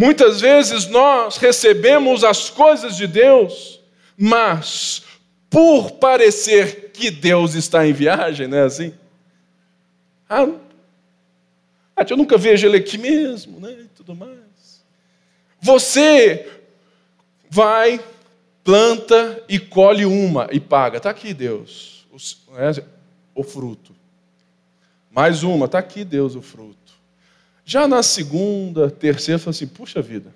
Muitas 0.00 0.40
vezes 0.40 0.86
nós 0.86 1.36
recebemos 1.36 2.24
as 2.24 2.48
coisas 2.48 2.96
de 2.96 3.06
Deus, 3.06 3.80
mas 4.16 5.02
por 5.50 5.90
parecer 5.90 6.90
que 6.90 7.10
Deus 7.10 7.54
está 7.54 7.86
em 7.86 7.92
viagem, 7.92 8.46
não 8.46 8.56
é 8.56 8.62
assim? 8.62 8.94
Ah, 10.26 10.46
ah 11.96 12.06
eu 12.08 12.16
nunca 12.16 12.38
vejo 12.38 12.66
ele 12.66 12.78
aqui 12.78 12.96
mesmo, 12.96 13.60
né? 13.60 13.72
E 13.72 13.88
tudo 13.88 14.14
mais. 14.14 14.82
Você 15.60 16.48
vai, 17.50 18.00
planta 18.64 19.42
e 19.48 19.58
colhe 19.58 20.04
uma 20.04 20.48
e 20.50 20.60
paga. 20.60 20.98
Está 20.98 21.10
aqui, 21.10 21.34
Deus, 21.34 22.06
o, 22.10 22.52
né, 22.52 22.72
o 23.34 23.42
fruto. 23.42 23.94
Mais 25.10 25.42
uma, 25.42 25.66
está 25.66 25.78
aqui, 25.78 26.04
Deus, 26.04 26.34
o 26.36 26.42
fruto. 26.42 26.78
Já 27.64 27.86
na 27.86 28.02
segunda, 28.02 28.90
terceira, 28.90 29.38
fala 29.38 29.50
assim: 29.50 29.66
puxa 29.66 30.00
vida, 30.00 30.32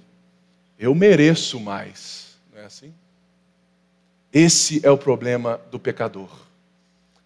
eu 0.78 0.94
mereço 0.94 1.60
mais. 1.60 2.36
Não 2.52 2.60
é 2.60 2.64
assim? 2.64 2.92
Esse 4.32 4.84
é 4.84 4.90
o 4.90 4.98
problema 4.98 5.60
do 5.70 5.78
pecador. 5.78 6.30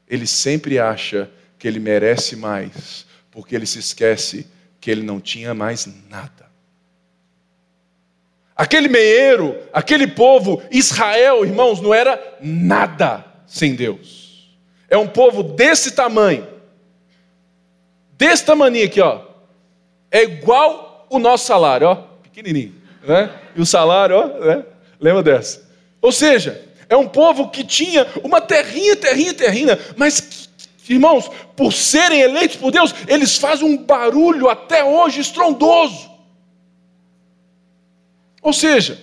Ele 0.06 0.26
sempre 0.26 0.78
acha 0.78 1.30
que 1.58 1.66
ele 1.66 1.80
merece 1.80 2.36
mais, 2.36 3.06
porque 3.30 3.54
ele 3.54 3.66
se 3.66 3.78
esquece 3.78 4.46
que 4.80 4.90
ele 4.90 5.02
não 5.02 5.20
tinha 5.20 5.54
mais 5.54 5.86
nada. 6.08 6.47
Aquele 8.58 8.88
meieiro, 8.88 9.56
aquele 9.72 10.06
povo, 10.06 10.60
Israel, 10.70 11.44
irmãos, 11.44 11.80
não 11.80 11.94
era 11.94 12.20
nada 12.42 13.24
sem 13.46 13.74
Deus. 13.74 14.58
É 14.90 14.98
um 14.98 15.06
povo 15.06 15.42
desse 15.42 15.92
tamanho, 15.92 16.46
desse 18.18 18.44
tamanho 18.44 18.84
aqui, 18.84 19.00
ó 19.00 19.28
é 20.10 20.22
igual 20.22 21.06
o 21.10 21.18
nosso 21.18 21.46
salário, 21.46 21.88
ó, 21.88 21.94
pequenininho, 22.22 22.74
né? 23.06 23.30
E 23.54 23.60
o 23.60 23.66
salário, 23.66 24.16
ó, 24.16 24.44
né? 24.44 24.64
Lembra 25.00 25.22
dessa? 25.22 25.68
Ou 26.00 26.12
seja, 26.12 26.62
é 26.88 26.96
um 26.96 27.08
povo 27.08 27.50
que 27.50 27.64
tinha 27.64 28.06
uma 28.22 28.40
terrinha, 28.40 28.96
terrinha, 28.96 29.34
terrinha, 29.34 29.78
mas 29.96 30.48
irmãos, 30.88 31.30
por 31.54 31.72
serem 31.72 32.20
eleitos 32.20 32.56
por 32.56 32.70
Deus, 32.70 32.94
eles 33.06 33.36
fazem 33.36 33.66
um 33.66 33.76
barulho 33.76 34.48
até 34.48 34.82
hoje 34.82 35.20
estrondoso. 35.20 36.07
Ou 38.42 38.52
seja, 38.52 39.00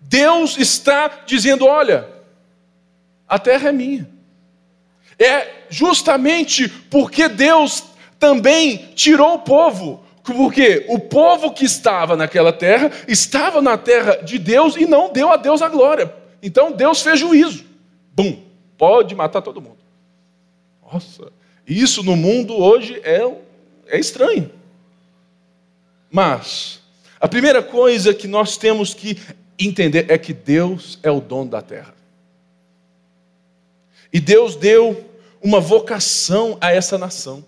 Deus 0.00 0.56
está 0.58 1.22
dizendo: 1.26 1.66
olha, 1.66 2.08
a 3.28 3.38
terra 3.38 3.68
é 3.68 3.72
minha. 3.72 4.08
É 5.18 5.64
justamente 5.68 6.68
porque 6.68 7.28
Deus 7.28 7.84
também 8.18 8.90
tirou 8.94 9.34
o 9.34 9.38
povo. 9.40 10.04
Porque 10.22 10.86
o 10.88 10.98
povo 10.98 11.52
que 11.52 11.66
estava 11.66 12.16
naquela 12.16 12.52
terra 12.52 12.90
estava 13.06 13.60
na 13.60 13.76
terra 13.76 14.16
de 14.22 14.38
Deus 14.38 14.74
e 14.76 14.86
não 14.86 15.12
deu 15.12 15.30
a 15.30 15.36
Deus 15.36 15.60
a 15.60 15.68
glória. 15.68 16.14
Então 16.42 16.72
Deus 16.72 17.02
fez 17.02 17.20
juízo. 17.20 17.64
Bum, 18.14 18.42
pode 18.78 19.14
matar 19.14 19.42
todo 19.42 19.60
mundo. 19.60 19.78
Nossa, 20.82 21.30
isso 21.66 22.02
no 22.02 22.16
mundo 22.16 22.56
hoje 22.56 23.00
é, 23.04 23.20
é 23.86 23.98
estranho. 23.98 24.50
Mas 26.10 26.80
a 27.24 27.28
primeira 27.28 27.62
coisa 27.62 28.12
que 28.12 28.28
nós 28.28 28.56
temos 28.56 28.92
que 28.92 29.18
entender 29.58 30.10
é 30.10 30.18
que 30.18 30.32
Deus 30.32 30.98
é 31.02 31.10
o 31.10 31.20
dono 31.20 31.50
da 31.50 31.62
terra. 31.62 31.94
E 34.12 34.20
Deus 34.20 34.56
deu 34.56 35.10
uma 35.42 35.60
vocação 35.60 36.58
a 36.60 36.72
essa 36.72 36.96
nação 36.98 37.44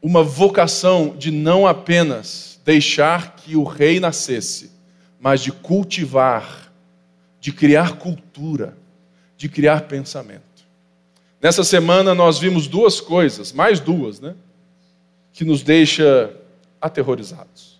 uma 0.00 0.22
vocação 0.22 1.16
de 1.16 1.30
não 1.30 1.66
apenas 1.66 2.60
deixar 2.64 3.36
que 3.36 3.56
o 3.56 3.64
rei 3.64 3.98
nascesse, 3.98 4.70
mas 5.20 5.40
de 5.40 5.50
cultivar, 5.50 6.72
de 7.40 7.52
criar 7.52 7.96
cultura, 7.96 8.76
de 9.36 9.48
criar 9.48 9.82
pensamento. 9.82 10.42
Nessa 11.40 11.64
semana 11.64 12.14
nós 12.14 12.38
vimos 12.38 12.66
duas 12.66 13.00
coisas, 13.00 13.52
mais 13.52 13.80
duas, 13.80 14.20
né? 14.20 14.34
Que 15.32 15.44
nos 15.44 15.62
deixa 15.62 16.34
aterrorizados. 16.80 17.78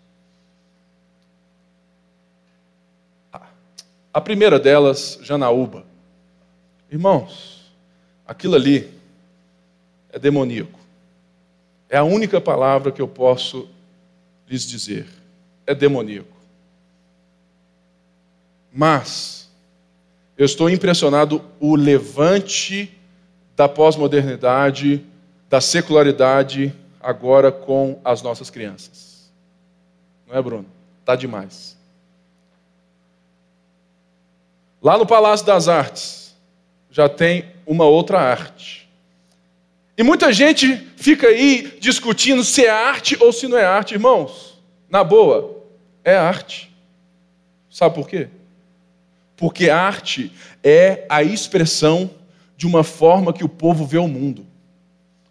A 4.12 4.20
primeira 4.20 4.58
delas, 4.58 5.18
Janaúba. 5.22 5.84
Irmãos, 6.90 7.70
aquilo 8.26 8.56
ali 8.56 8.90
é 10.10 10.18
demoníaco. 10.18 10.78
É 11.88 11.98
a 11.98 12.04
única 12.04 12.40
palavra 12.40 12.90
que 12.90 13.00
eu 13.00 13.08
posso 13.08 13.68
lhes 14.48 14.66
dizer. 14.66 15.06
É 15.66 15.74
demoníaco. 15.74 16.36
Mas 18.72 19.48
eu 20.36 20.46
estou 20.46 20.68
impressionado 20.68 21.44
o 21.60 21.76
levante 21.76 22.96
da 23.54 23.68
pós-modernidade, 23.68 25.04
da 25.48 25.60
secularidade 25.60 26.74
agora 27.00 27.50
com 27.52 28.00
as 28.04 28.22
nossas 28.22 28.50
crianças. 28.50 29.30
Não 30.26 30.36
é, 30.36 30.42
Bruno? 30.42 30.66
Tá 31.04 31.16
demais. 31.16 31.76
Lá 34.82 34.96
no 34.96 35.06
Palácio 35.06 35.44
das 35.44 35.68
Artes 35.68 36.36
já 36.90 37.08
tem 37.08 37.44
uma 37.66 37.84
outra 37.84 38.20
arte. 38.20 38.88
E 39.96 40.02
muita 40.02 40.32
gente 40.32 40.76
fica 40.96 41.26
aí 41.26 41.76
discutindo 41.80 42.44
se 42.44 42.64
é 42.64 42.70
arte 42.70 43.16
ou 43.20 43.32
se 43.32 43.48
não 43.48 43.58
é 43.58 43.64
arte, 43.64 43.94
irmãos. 43.94 44.56
Na 44.88 45.02
boa, 45.02 45.64
é 46.04 46.16
arte. 46.16 46.72
Sabe 47.68 47.94
por 47.94 48.08
quê? 48.08 48.28
Porque 49.36 49.68
arte 49.68 50.32
é 50.62 51.04
a 51.08 51.22
expressão 51.22 52.10
de 52.56 52.66
uma 52.66 52.82
forma 52.82 53.32
que 53.32 53.44
o 53.44 53.48
povo 53.48 53.84
vê 53.84 53.98
o 53.98 54.08
mundo. 54.08 54.46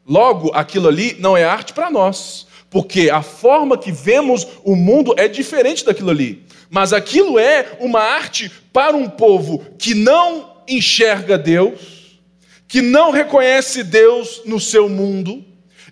Logo, 0.07 0.51
aquilo 0.53 0.87
ali 0.87 1.17
não 1.19 1.35
é 1.35 1.43
arte 1.43 1.73
para 1.73 1.91
nós, 1.91 2.47
porque 2.69 3.09
a 3.09 3.21
forma 3.21 3.77
que 3.77 3.91
vemos 3.91 4.47
o 4.63 4.75
mundo 4.75 5.13
é 5.17 5.27
diferente 5.27 5.83
daquilo 5.83 6.09
ali. 6.09 6.45
Mas 6.69 6.93
aquilo 6.93 7.37
é 7.37 7.77
uma 7.79 7.99
arte 7.99 8.49
para 8.71 8.95
um 8.95 9.09
povo 9.09 9.65
que 9.77 9.93
não 9.93 10.57
enxerga 10.67 11.37
Deus, 11.37 12.19
que 12.67 12.81
não 12.81 13.11
reconhece 13.11 13.83
Deus 13.83 14.41
no 14.45 14.59
seu 14.59 14.87
mundo, 14.87 15.43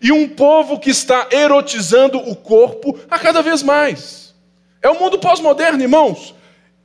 e 0.02 0.12
um 0.12 0.30
povo 0.30 0.80
que 0.80 0.90
está 0.90 1.28
erotizando 1.32 2.18
o 2.18 2.36
corpo 2.36 2.98
a 3.10 3.18
cada 3.20 3.42
vez 3.42 3.64
mais. 3.64 4.34
É 4.82 4.90
o 4.90 5.00
mundo 5.00 5.18
pós-moderno, 5.18 5.82
irmãos. 5.82 6.36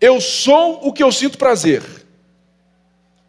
Eu 0.00 0.20
sou 0.20 0.80
o 0.82 0.92
que 0.92 1.02
eu 1.02 1.12
sinto 1.12 1.36
prazer. 1.36 1.82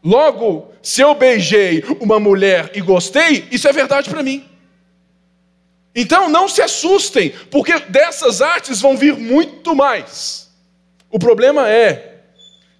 Logo, 0.03 0.71
se 0.81 1.01
eu 1.01 1.13
beijei 1.13 1.83
uma 1.99 2.19
mulher 2.19 2.71
e 2.73 2.81
gostei, 2.81 3.47
isso 3.51 3.67
é 3.67 3.73
verdade 3.73 4.09
para 4.09 4.23
mim. 4.23 4.43
Então 5.95 6.29
não 6.29 6.47
se 6.47 6.61
assustem, 6.61 7.33
porque 7.51 7.77
dessas 7.79 8.41
artes 8.41 8.81
vão 8.81 8.97
vir 8.97 9.15
muito 9.15 9.75
mais. 9.75 10.49
O 11.09 11.19
problema 11.19 11.69
é 11.69 12.21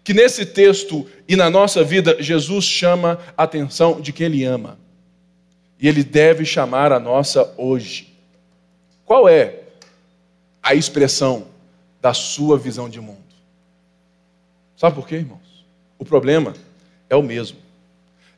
que 0.03 0.13
nesse 0.13 0.45
texto 0.45 1.07
e 1.27 1.35
na 1.35 1.49
nossa 1.49 1.83
vida, 1.83 2.17
Jesus 2.19 2.65
chama 2.65 3.19
a 3.37 3.43
atenção 3.43 4.01
de 4.01 4.11
quem 4.11 4.25
Ele 4.25 4.43
ama. 4.43 4.79
E 5.79 5.87
Ele 5.87 6.03
deve 6.03 6.43
chamar 6.45 6.91
a 6.91 6.99
nossa 6.99 7.53
hoje. 7.57 8.13
Qual 9.05 9.27
é 9.29 9.59
a 10.63 10.73
expressão 10.73 11.47
da 12.01 12.13
sua 12.13 12.57
visão 12.57 12.89
de 12.89 12.99
mundo? 12.99 13.19
Sabe 14.75 14.95
por 14.95 15.07
quê, 15.07 15.15
irmãos? 15.15 15.65
O 15.99 16.05
problema 16.05 16.53
é 16.53 16.70
o 17.15 17.23
mesmo. 17.23 17.57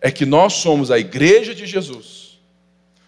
É 0.01 0.11
que 0.11 0.25
nós 0.25 0.53
somos 0.53 0.91
a 0.91 0.99
igreja 0.99 1.53
de 1.55 1.65
Jesus. 1.65 2.39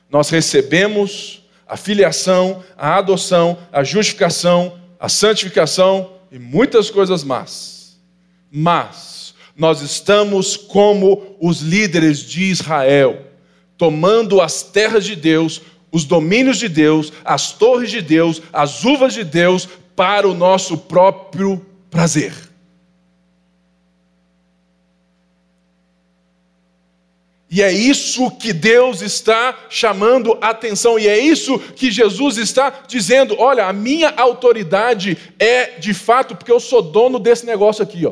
Nós 0.10 0.30
recebemos 0.30 1.44
a 1.68 1.76
filiação, 1.76 2.64
a 2.78 2.98
adoção, 2.98 3.58
a 3.72 3.84
justificação, 3.84 4.80
a 5.00 5.10
santificação 5.10 6.12
e 6.32 6.40
muitas 6.40 6.90
coisas 6.90 7.24
más. 7.24 7.98
Mas 8.52 9.34
nós 9.56 9.82
estamos 9.82 10.56
como 10.56 11.36
os 11.40 11.62
líderes 11.62 12.20
de 12.20 12.44
Israel, 12.44 13.26
tomando 13.78 14.42
as 14.42 14.62
terras 14.62 15.06
de 15.06 15.16
Deus, 15.16 15.62
os 15.92 16.04
domínios 16.04 16.58
de 16.58 16.68
Deus, 16.68 17.12
as 17.24 17.54
torres 17.54 17.90
de 17.90 18.02
Deus, 18.02 18.42
as 18.52 18.84
uvas 18.84 19.14
de 19.14 19.24
Deus, 19.24 19.68
para 19.96 20.28
o 20.28 20.34
nosso 20.34 20.78
próprio 20.78 21.66
prazer. 21.90 22.34
E 27.56 27.62
é 27.62 27.72
isso 27.72 28.30
que 28.32 28.52
Deus 28.52 29.02
está 29.02 29.58
chamando 29.70 30.38
atenção, 30.42 31.00
e 31.00 31.08
é 31.08 31.18
isso 31.18 31.58
que 31.58 31.90
Jesus 31.90 32.36
está 32.36 32.84
dizendo: 32.86 33.40
olha, 33.40 33.66
a 33.66 33.72
minha 33.72 34.10
autoridade 34.10 35.18
é 35.40 35.80
de 35.80 35.94
fato, 35.94 36.36
porque 36.36 36.52
eu 36.52 36.60
sou 36.60 36.82
dono 36.82 37.18
desse 37.18 37.46
negócio 37.46 37.82
aqui, 37.82 38.06
ó. 38.06 38.12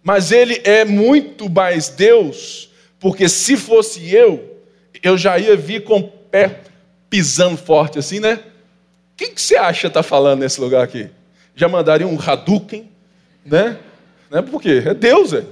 Mas 0.00 0.30
ele 0.30 0.60
é 0.62 0.84
muito 0.84 1.50
mais 1.50 1.88
Deus, 1.88 2.70
porque 3.00 3.28
se 3.28 3.56
fosse 3.56 4.14
eu, 4.14 4.56
eu 5.02 5.18
já 5.18 5.40
ia 5.40 5.56
vir 5.56 5.82
com 5.82 5.98
o 5.98 6.08
pé 6.08 6.60
pisando 7.10 7.56
forte 7.56 7.98
assim, 7.98 8.20
né? 8.20 8.38
Quem 9.16 9.34
que 9.34 9.42
você 9.42 9.56
acha 9.56 9.88
está 9.88 10.04
falando 10.04 10.38
nesse 10.38 10.60
lugar 10.60 10.84
aqui? 10.84 11.10
Já 11.56 11.68
mandaria 11.68 12.06
um 12.06 12.16
Hadouken, 12.16 12.88
né? 13.44 13.76
Né? 14.30 14.42
Por 14.42 14.60
quê? 14.60 14.82
É 14.84 14.94
Deus, 14.94 15.32
é. 15.32 15.44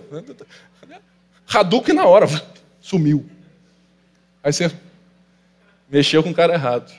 Hadouken 1.48 1.94
na 1.94 2.06
hora, 2.06 2.26
sumiu. 2.80 3.28
Aí 4.42 4.52
você 4.52 4.72
mexeu 5.88 6.22
com 6.22 6.30
o 6.30 6.35
cara 6.35 6.54
errado. 6.54 6.92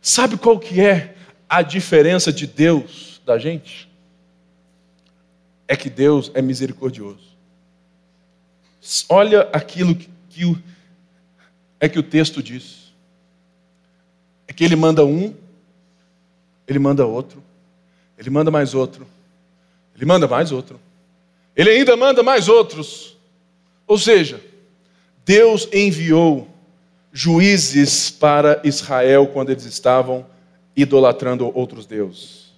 Sabe 0.00 0.36
qual 0.36 0.58
que 0.58 0.80
é 0.80 1.14
a 1.48 1.62
diferença 1.62 2.32
de 2.32 2.46
Deus 2.46 3.20
da 3.24 3.38
gente? 3.38 3.88
É 5.66 5.76
que 5.76 5.90
Deus 5.90 6.30
é 6.34 6.40
misericordioso. 6.40 7.26
Olha 9.08 9.48
aquilo 9.52 9.96
que, 9.96 10.44
o, 10.44 10.56
é 11.80 11.88
que 11.88 11.98
o 11.98 12.02
texto 12.02 12.42
diz. 12.42 12.92
É 14.46 14.52
que 14.52 14.64
ele 14.64 14.76
manda 14.76 15.04
um, 15.04 15.34
ele 16.68 16.78
manda 16.78 17.04
outro, 17.04 17.42
ele 18.16 18.30
manda 18.30 18.50
mais 18.50 18.74
outro, 18.74 19.06
ele 19.94 20.04
manda 20.04 20.28
mais 20.28 20.52
outro, 20.52 20.80
ele 21.54 21.70
ainda 21.70 21.96
manda 21.96 22.22
mais 22.22 22.48
outros. 22.48 23.15
Ou 23.86 23.98
seja, 23.98 24.40
Deus 25.24 25.68
enviou 25.72 26.48
juízes 27.12 28.10
para 28.10 28.60
Israel 28.64 29.26
quando 29.28 29.50
eles 29.50 29.64
estavam 29.64 30.26
idolatrando 30.76 31.50
outros 31.56 31.86
deuses. 31.86 32.52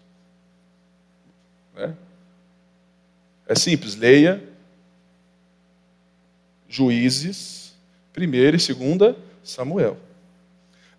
É, 1.76 1.92
é 3.46 3.54
simples, 3.54 3.94
leia 3.94 4.42
Juízes, 6.68 7.72
primeira 8.12 8.56
e 8.56 8.60
segunda 8.60 9.16
Samuel. 9.42 9.96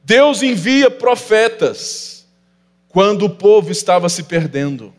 Deus 0.04 0.42
envia 0.42 0.90
profetas 0.90 2.26
quando 2.88 3.26
o 3.26 3.30
povo 3.30 3.72
estava 3.72 4.10
se 4.10 4.24
perdendo. 4.24 4.92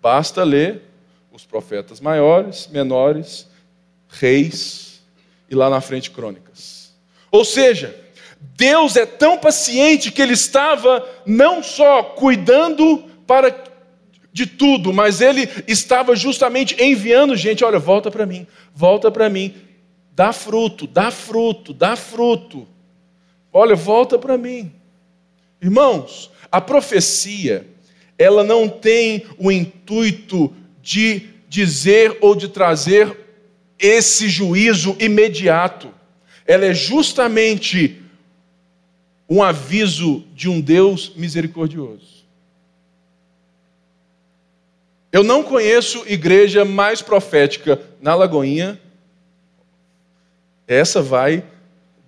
Basta 0.00 0.42
ler 0.42 0.82
os 1.30 1.44
profetas 1.44 2.00
maiores, 2.00 2.66
menores, 2.68 3.46
Reis 4.18 5.02
e 5.50 5.54
lá 5.54 5.70
na 5.70 5.80
frente 5.80 6.10
Crônicas. 6.10 6.92
Ou 7.30 7.44
seja, 7.44 7.94
Deus 8.56 8.96
é 8.96 9.04
tão 9.04 9.38
paciente 9.38 10.10
que 10.10 10.22
ele 10.22 10.32
estava 10.32 11.06
não 11.26 11.62
só 11.62 12.02
cuidando 12.02 13.04
para 13.26 13.64
de 14.32 14.46
tudo, 14.46 14.92
mas 14.92 15.22
ele 15.22 15.48
estava 15.66 16.14
justamente 16.14 16.76
enviando 16.82 17.34
gente, 17.34 17.64
olha, 17.64 17.78
volta 17.78 18.10
para 18.10 18.26
mim, 18.26 18.46
volta 18.74 19.10
para 19.10 19.30
mim, 19.30 19.54
dá 20.12 20.30
fruto, 20.30 20.86
dá 20.86 21.10
fruto, 21.10 21.72
dá 21.72 21.96
fruto. 21.96 22.68
Olha, 23.50 23.74
volta 23.74 24.18
para 24.18 24.36
mim. 24.36 24.70
Irmãos, 25.60 26.30
a 26.52 26.60
profecia, 26.60 27.66
ela 28.18 28.44
não 28.44 28.68
tem 28.68 29.24
o 29.38 29.50
intuito 29.50 30.54
de 30.82 31.30
dizer 31.48 32.18
ou 32.20 32.34
de 32.34 32.48
trazer 32.48 33.25
esse 33.78 34.28
juízo 34.28 34.96
imediato. 34.98 35.92
Ela 36.46 36.66
é 36.66 36.74
justamente 36.74 38.02
um 39.28 39.42
aviso 39.42 40.24
de 40.34 40.48
um 40.48 40.60
Deus 40.60 41.12
misericordioso. 41.16 42.16
Eu 45.12 45.22
não 45.22 45.42
conheço 45.42 46.04
igreja 46.06 46.64
mais 46.64 47.00
profética 47.00 47.80
na 48.00 48.14
Lagoinha. 48.14 48.78
Essa 50.68 51.00
vai 51.00 51.42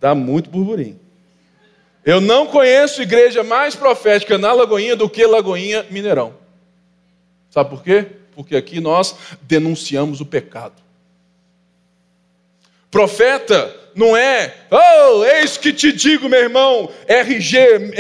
dar 0.01 0.15
muito 0.15 0.51
burburinho. 0.51 1.01
Eu 2.05 2.21
não 2.21 2.47
conheço 2.47 3.03
igreja 3.03 3.43
mais 3.43 3.75
profética 3.75 4.39
na 4.39 4.53
Lagoinha 4.53 4.97
do 4.97 5.09
que 5.09 5.27
Lagoinha 5.27 5.87
Mineirão. 5.91 6.35
Sabe 7.51 7.71
por 7.71 7.83
quê? 7.83 8.07
Porque 8.35 8.57
aqui 8.57 8.81
nós 8.81 9.17
denunciamos 9.43 10.21
o 10.21 10.27
pecado. 10.27 10.88
Profeta 12.91 13.75
não 13.95 14.17
é, 14.17 14.55
oh, 14.71 15.25
eis 15.25 15.57
que 15.57 15.73
te 15.73 15.93
digo, 15.93 16.29
meu 16.29 16.39
irmão, 16.39 16.89
RG 17.09 17.91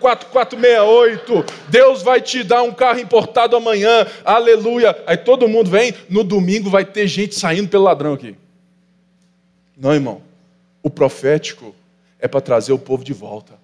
6854468, 0.00 1.50
Deus 1.68 2.02
vai 2.02 2.22
te 2.22 2.42
dar 2.42 2.62
um 2.62 2.72
carro 2.72 2.98
importado 2.98 3.54
amanhã, 3.54 4.06
aleluia. 4.24 4.96
Aí 5.06 5.18
todo 5.18 5.46
mundo 5.46 5.70
vem, 5.70 5.92
no 6.08 6.24
domingo 6.24 6.70
vai 6.70 6.86
ter 6.86 7.06
gente 7.06 7.34
saindo 7.34 7.68
pelo 7.68 7.84
ladrão 7.84 8.14
aqui. 8.14 8.34
Não, 9.76 9.92
irmão. 9.92 10.22
O 10.82 10.88
profético 10.88 11.74
é 12.18 12.26
para 12.26 12.40
trazer 12.40 12.72
o 12.72 12.78
povo 12.78 13.04
de 13.04 13.12
volta. 13.12 13.60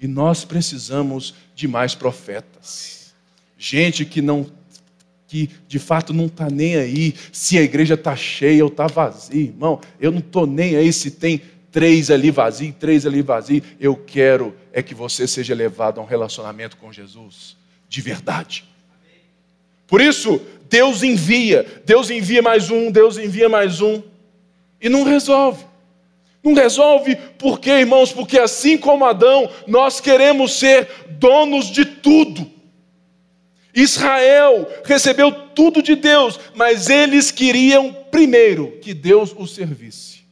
E 0.00 0.08
nós 0.08 0.44
precisamos 0.44 1.34
de 1.54 1.68
mais 1.68 1.94
profetas. 1.94 3.14
Gente 3.56 4.04
que 4.04 4.20
não 4.20 4.44
que 5.34 5.50
de 5.66 5.80
fato 5.80 6.14
não 6.14 6.26
está 6.26 6.48
nem 6.48 6.76
aí 6.76 7.12
se 7.32 7.58
a 7.58 7.62
igreja 7.62 7.94
está 7.94 8.14
cheia 8.14 8.64
ou 8.64 8.70
está 8.70 8.86
vazia, 8.86 9.46
irmão. 9.46 9.80
Eu 9.98 10.12
não 10.12 10.20
estou 10.20 10.46
nem 10.46 10.76
aí 10.76 10.92
se 10.92 11.10
tem 11.10 11.42
três 11.72 12.08
ali 12.08 12.30
vazio, 12.30 12.72
três 12.78 13.04
ali 13.04 13.20
vazio. 13.20 13.60
Eu 13.80 13.96
quero 13.96 14.54
é 14.72 14.80
que 14.80 14.94
você 14.94 15.26
seja 15.26 15.52
levado 15.52 15.98
a 15.98 16.04
um 16.04 16.06
relacionamento 16.06 16.76
com 16.76 16.92
Jesus 16.92 17.56
de 17.88 18.00
verdade. 18.00 18.64
Por 19.88 20.00
isso, 20.00 20.40
Deus 20.70 21.02
envia, 21.02 21.66
Deus 21.84 22.10
envia 22.10 22.40
mais 22.40 22.70
um, 22.70 22.88
Deus 22.88 23.18
envia 23.18 23.48
mais 23.48 23.80
um, 23.80 24.00
e 24.80 24.88
não 24.88 25.02
resolve. 25.02 25.64
Não 26.44 26.54
resolve 26.54 27.16
por 27.36 27.58
quê, 27.58 27.70
irmãos? 27.70 28.12
Porque 28.12 28.38
assim 28.38 28.78
como 28.78 29.04
Adão, 29.04 29.50
nós 29.66 30.00
queremos 30.00 30.60
ser 30.60 30.88
donos 31.18 31.72
de 31.72 31.84
tudo. 31.84 32.53
Israel 33.74 34.68
recebeu 34.84 35.32
tudo 35.32 35.82
de 35.82 35.96
Deus, 35.96 36.38
mas 36.54 36.88
eles 36.88 37.30
queriam 37.30 37.92
primeiro 38.10 38.78
que 38.80 38.94
Deus 38.94 39.34
os 39.36 39.54
servisse. 39.54 40.22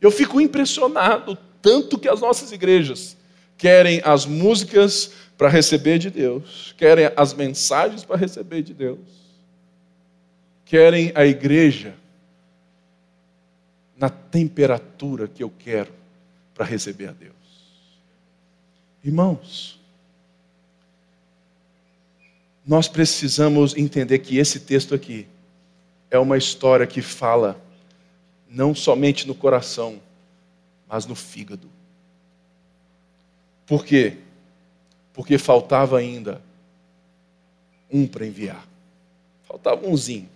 Eu 0.00 0.10
fico 0.10 0.40
impressionado 0.40 1.36
tanto 1.60 1.98
que 1.98 2.08
as 2.08 2.20
nossas 2.20 2.52
igrejas 2.52 3.16
querem 3.58 4.00
as 4.02 4.24
músicas 4.24 5.12
para 5.36 5.48
receber 5.48 5.98
de 5.98 6.10
Deus, 6.10 6.74
querem 6.76 7.10
as 7.16 7.34
mensagens 7.34 8.04
para 8.04 8.16
receber 8.16 8.62
de 8.62 8.72
Deus, 8.72 8.98
querem 10.64 11.12
a 11.14 11.26
igreja 11.26 11.94
na 13.96 14.08
temperatura 14.08 15.28
que 15.28 15.42
eu 15.42 15.52
quero 15.58 15.92
para 16.54 16.64
receber 16.64 17.08
a 17.08 17.12
Deus. 17.12 17.34
Irmãos, 19.04 19.79
nós 22.70 22.86
precisamos 22.86 23.76
entender 23.76 24.20
que 24.20 24.38
esse 24.38 24.60
texto 24.60 24.94
aqui 24.94 25.26
é 26.08 26.16
uma 26.20 26.38
história 26.38 26.86
que 26.86 27.02
fala 27.02 27.60
não 28.48 28.76
somente 28.76 29.26
no 29.26 29.34
coração, 29.34 30.00
mas 30.86 31.04
no 31.04 31.16
fígado. 31.16 31.68
Por 33.66 33.84
quê? 33.84 34.18
Porque 35.12 35.36
faltava 35.36 35.98
ainda 35.98 36.40
um 37.90 38.06
para 38.06 38.24
enviar. 38.24 38.64
Faltava 39.48 39.84
umzinho. 39.84 40.28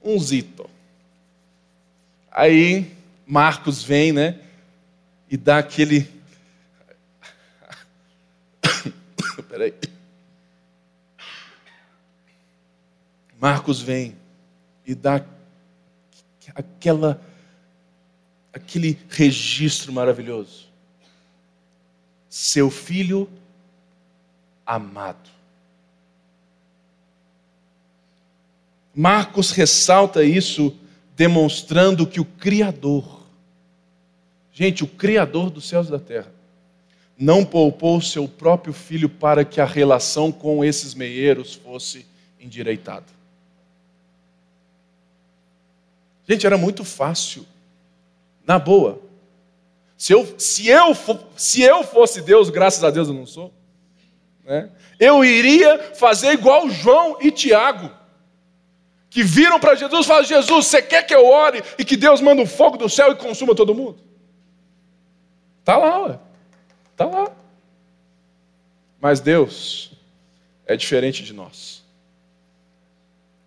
Um 0.00 0.16
zito. 0.20 0.70
Aí 2.30 2.96
Marcos 3.26 3.82
vem, 3.82 4.12
né? 4.12 4.38
E 5.28 5.36
dá 5.36 5.58
aquele. 5.58 6.08
Peraí. 9.48 9.74
Marcos 13.40 13.80
vem 13.80 14.16
e 14.84 14.94
dá 14.94 15.24
aquela, 16.54 17.20
aquele 18.52 18.98
registro 19.08 19.92
maravilhoso. 19.92 20.66
Seu 22.28 22.70
filho 22.70 23.28
amado. 24.66 25.30
Marcos 28.94 29.52
ressalta 29.52 30.24
isso, 30.24 30.76
demonstrando 31.16 32.06
que 32.06 32.20
o 32.20 32.24
Criador, 32.24 33.22
gente, 34.52 34.82
o 34.82 34.88
Criador 34.88 35.50
dos 35.50 35.68
céus 35.68 35.86
e 35.86 35.92
da 35.92 36.00
terra, 36.00 36.32
não 37.16 37.44
poupou 37.44 38.00
seu 38.00 38.26
próprio 38.26 38.72
filho 38.72 39.08
para 39.08 39.44
que 39.44 39.60
a 39.60 39.64
relação 39.64 40.32
com 40.32 40.64
esses 40.64 40.94
meieiros 40.94 41.54
fosse 41.54 42.04
endireitada. 42.40 43.17
Gente, 46.28 46.46
era 46.46 46.58
muito 46.58 46.84
fácil. 46.84 47.46
Na 48.46 48.58
boa. 48.58 49.00
Se 49.96 50.12
eu, 50.12 50.38
se 50.38 50.68
eu, 50.68 50.94
se 51.36 51.62
eu 51.62 51.82
fosse 51.82 52.20
Deus, 52.20 52.50
graças 52.50 52.84
a 52.84 52.90
Deus 52.90 53.08
eu 53.08 53.14
não 53.14 53.26
sou, 53.26 53.52
né? 54.44 54.70
eu 55.00 55.24
iria 55.24 55.94
fazer 55.94 56.32
igual 56.32 56.70
João 56.70 57.18
e 57.20 57.32
Tiago, 57.32 57.90
que 59.10 59.24
viram 59.24 59.58
para 59.58 59.74
Jesus 59.74 60.04
e 60.04 60.08
falaram: 60.08 60.26
Jesus, 60.26 60.66
você 60.66 60.80
quer 60.80 61.04
que 61.04 61.14
eu 61.14 61.26
ore 61.26 61.64
e 61.78 61.84
que 61.84 61.96
Deus 61.96 62.20
manda 62.20 62.40
um 62.42 62.46
fogo 62.46 62.76
do 62.76 62.88
céu 62.88 63.10
e 63.10 63.16
consuma 63.16 63.54
todo 63.54 63.74
mundo? 63.74 63.98
Está 65.60 65.76
lá, 65.76 66.20
está 66.92 67.06
lá. 67.06 67.32
Mas 69.00 69.18
Deus 69.18 69.92
é 70.66 70.76
diferente 70.76 71.24
de 71.24 71.32
nós. 71.32 71.82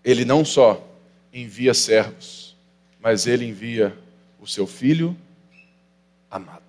Ele 0.04 0.26
não 0.26 0.44
só 0.44 0.86
envia 1.32 1.74
servos, 1.74 2.41
mas 3.02 3.26
ele 3.26 3.46
envia 3.46 3.98
o 4.40 4.48
seu 4.48 4.68
filho 4.68 5.18
amado. 6.30 6.62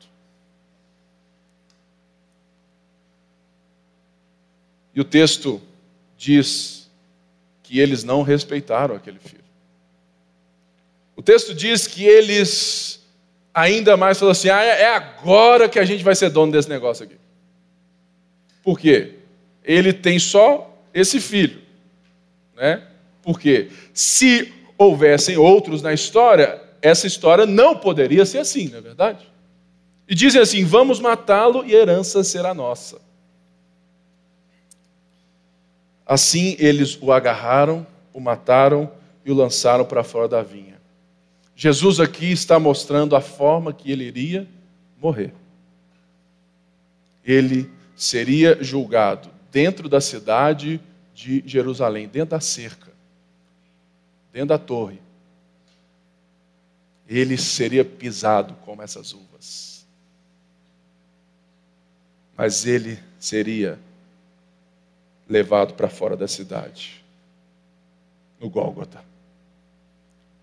E 4.95 5.01
o 5.01 5.05
texto 5.05 5.61
diz 6.17 6.91
que 7.63 7.79
eles 7.79 8.03
não 8.05 8.23
respeitaram 8.23 8.95
aquele 8.95 9.19
filho. 9.19 9.43
O 11.17 11.23
texto 11.23 11.55
diz 11.55 11.87
que 11.87 12.05
eles 12.05 13.01
ainda 13.55 13.97
mais 13.97 14.19
falaram 14.19 14.33
assim: 14.33 14.49
ah, 14.49 14.63
é 14.63 14.95
agora 14.95 15.69
que 15.69 15.79
a 15.79 15.85
gente 15.85 16.03
vai 16.03 16.15
ser 16.15 16.31
dono 16.31 16.53
desse 16.53 16.69
negócio 16.69 17.05
aqui. 17.05 17.17
Por 18.63 18.79
quê? 18.79 19.15
Ele 19.65 19.93
tem 19.93 20.19
só 20.19 20.79
esse 20.93 21.21
filho. 21.21 21.61
Né? 22.55 22.87
Por 23.23 23.39
quê? 23.39 23.71
Se 23.95 24.53
houvessem 24.83 25.37
outros 25.37 25.83
na 25.83 25.93
história, 25.93 26.61
essa 26.81 27.07
história 27.07 27.47
não 27.47 27.77
poderia 27.77 28.27
ser 28.27 28.39
assim, 28.39 28.69
não 28.69 28.79
é 28.79 28.81
verdade? 28.81 29.31
E 30.09 30.15
dizem 30.15 30.41
assim: 30.41 30.65
vamos 30.65 31.01
matá-lo 31.01 31.65
e 31.65 31.75
a 31.75 31.79
herança 31.79 32.23
será 32.25 32.53
nossa. 32.53 33.01
Assim 36.05 36.57
eles 36.59 36.99
o 37.01 37.13
agarraram, 37.13 37.87
o 38.13 38.21
mataram 38.21 38.91
e 39.25 39.31
o 39.31 39.35
lançaram 39.35 39.85
para 39.85 40.03
fora 40.03 40.29
da 40.29 40.43
vinha. 40.43 40.81
Jesus 41.55 42.01
aqui 42.01 42.33
está 42.33 42.59
mostrando 42.59 43.15
a 43.15 43.21
forma 43.21 43.73
que 43.73 43.91
ele 43.91 44.05
iria 44.05 44.47
morrer. 45.01 45.33
Ele 47.25 47.71
seria 47.95 48.59
julgado 48.61 49.31
dentro 49.51 49.89
da 49.89 50.01
cidade 50.01 50.81
de 51.15 51.43
Jerusalém, 51.47 52.09
dentro 52.09 52.31
da 52.31 52.41
cerca 52.41 52.92
dentro 54.33 54.49
da 54.49 54.59
torre, 54.59 54.99
ele 57.07 57.37
seria 57.37 57.85
pisado 57.85 58.55
como 58.65 58.83
essas 58.83 59.13
uvas. 59.13 59.87
Mas 62.37 62.65
ele 62.65 62.99
seria 63.21 63.79
levado 65.29 65.75
para 65.75 65.89
fora 65.89 66.17
da 66.17 66.27
cidade, 66.27 67.05
no 68.41 68.49
Gólgota. 68.49 69.05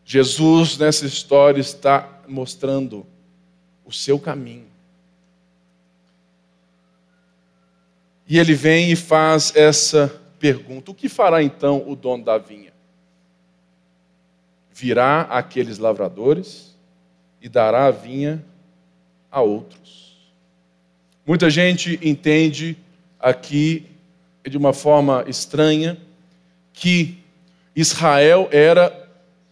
Jesus, 0.06 0.78
nessa 0.78 1.06
história, 1.06 1.60
está 1.60 2.21
mostrando 2.28 3.06
o 3.86 3.91
seu 3.91 4.19
caminho. 4.19 4.67
E 8.28 8.38
ele 8.38 8.54
vem 8.54 8.91
e 8.91 8.95
faz 8.95 9.56
essa 9.56 10.08
pergunta: 10.39 10.91
o 10.91 10.95
que 10.95 11.10
fará 11.10 11.41
então 11.41 11.84
o 11.89 11.95
dono 11.95 12.23
da 12.23 12.38
vinha? 12.38 12.68
Virá 14.79 15.23
aqueles 15.23 15.77
lavradores 15.77 16.73
e 17.41 17.49
dará 17.49 17.87
a 17.87 17.91
vinha 17.91 18.43
a 19.29 19.41
outros. 19.41 20.17
Muita 21.25 21.49
gente 21.49 21.99
entende 22.01 22.77
aqui 23.19 23.85
de 24.47 24.57
uma 24.57 24.71
forma 24.71 25.25
estranha 25.27 25.97
que 26.71 27.17
Israel 27.75 28.47
era 28.51 29.09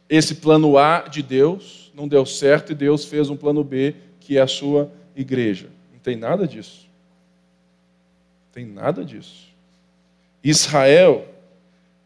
esse 0.09 0.35
plano 0.35 0.77
A 0.77 1.01
de 1.01 1.21
Deus, 1.21 1.91
não 1.93 2.07
deu 2.07 2.25
certo 2.25 2.71
e 2.71 2.75
Deus 2.75 3.03
fez 3.03 3.29
um 3.29 3.35
plano 3.35 3.65
B, 3.65 3.95
que 4.21 4.37
é 4.37 4.41
a 4.41 4.47
sua 4.47 4.89
igreja. 5.13 5.67
Não 5.91 5.99
tem 5.99 6.15
nada 6.15 6.47
disso. 6.47 6.87
Não 8.45 8.51
tem 8.53 8.65
nada 8.65 9.03
disso. 9.03 9.47
Israel 10.41 11.27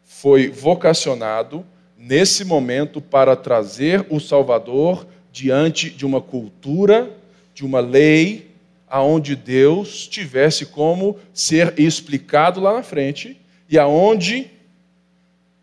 foi 0.02 0.48
vocacionado 0.48 1.64
nesse 2.02 2.44
momento 2.44 3.00
para 3.00 3.36
trazer 3.36 4.04
o 4.10 4.18
Salvador 4.18 5.06
diante 5.30 5.88
de 5.88 6.04
uma 6.04 6.20
cultura, 6.20 7.08
de 7.54 7.64
uma 7.64 7.78
lei, 7.78 8.50
aonde 8.88 9.36
Deus 9.36 10.08
tivesse 10.08 10.66
como 10.66 11.16
ser 11.32 11.78
explicado 11.78 12.60
lá 12.60 12.74
na 12.74 12.82
frente 12.82 13.40
e 13.68 13.78
aonde 13.78 14.50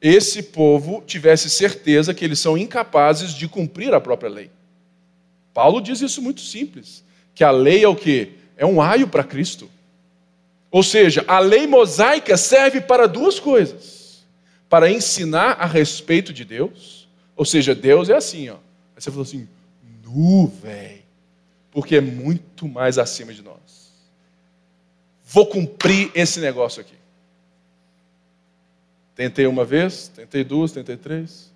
esse 0.01 0.41
povo 0.41 1.03
tivesse 1.05 1.49
certeza 1.49 2.13
que 2.13 2.23
eles 2.23 2.39
são 2.39 2.57
incapazes 2.57 3.33
de 3.33 3.45
cumprir 3.47 3.93
a 3.93 3.99
própria 3.99 4.29
lei. 4.29 4.49
Paulo 5.53 5.81
diz 5.81 5.99
isso 5.99 6.21
muito 6.21 6.39
simples, 6.39 7.03
que 7.35 7.43
a 7.43 7.51
lei 7.51 7.83
é 7.83 7.87
o 7.87 7.95
que? 7.95 8.31
É 8.55 8.65
um 8.65 8.81
aio 8.81 9.09
para 9.09 9.25
Cristo. 9.25 9.69
Ou 10.71 10.83
seja, 10.83 11.25
a 11.27 11.39
lei 11.39 11.67
mosaica 11.67 12.37
serve 12.37 12.79
para 12.79 13.07
duas 13.07 13.39
coisas: 13.39 13.98
para 14.69 14.91
ensinar 14.91 15.53
a 15.53 15.65
respeito 15.65 16.31
de 16.31 16.45
Deus, 16.45 17.07
ou 17.35 17.43
seja, 17.43 17.73
Deus 17.73 18.09
é 18.09 18.15
assim, 18.15 18.49
ó. 18.49 18.55
Aí 18.95 19.01
você 19.01 19.09
falou 19.09 19.23
assim, 19.23 19.47
nu, 20.03 20.47
velho, 20.47 21.01
porque 21.71 21.95
é 21.95 22.01
muito 22.01 22.67
mais 22.67 22.97
acima 22.97 23.33
de 23.33 23.41
nós. 23.41 23.57
Vou 25.25 25.47
cumprir 25.47 26.11
esse 26.13 26.39
negócio 26.39 26.81
aqui. 26.81 26.93
Tentei 29.15 29.47
uma 29.47 29.65
vez, 29.65 30.07
tentei 30.07 30.43
duas, 30.43 30.71
tentei 30.71 30.97
três. 30.97 31.51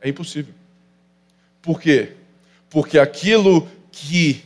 É 0.00 0.08
impossível. 0.08 0.54
Por 1.60 1.80
quê? 1.80 2.12
Porque 2.70 2.98
aquilo 2.98 3.68
que 3.90 4.44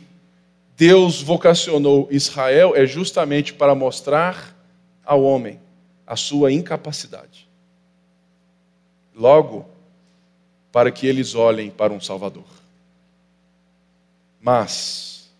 Deus 0.77 1.21
vocacionou 1.21 2.09
Israel 2.11 2.75
é 2.75 2.87
justamente 2.87 3.53
para 3.53 3.75
mostrar 3.75 4.57
ao 5.05 5.23
homem 5.23 5.61
a 6.07 6.17
sua 6.17 6.51
incapacidade. 6.51 7.50
Logo, 9.21 9.67
para 10.73 10.91
que 10.91 11.07
eles 11.07 11.35
olhem 11.35 11.71
para 11.71 11.93
um 11.93 12.01
Salvador. 12.01 12.47
Mas, 14.41 15.31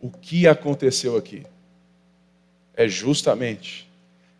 o 0.00 0.10
que 0.10 0.46
aconteceu 0.46 1.16
aqui? 1.16 1.44
É 2.74 2.88
justamente 2.88 3.86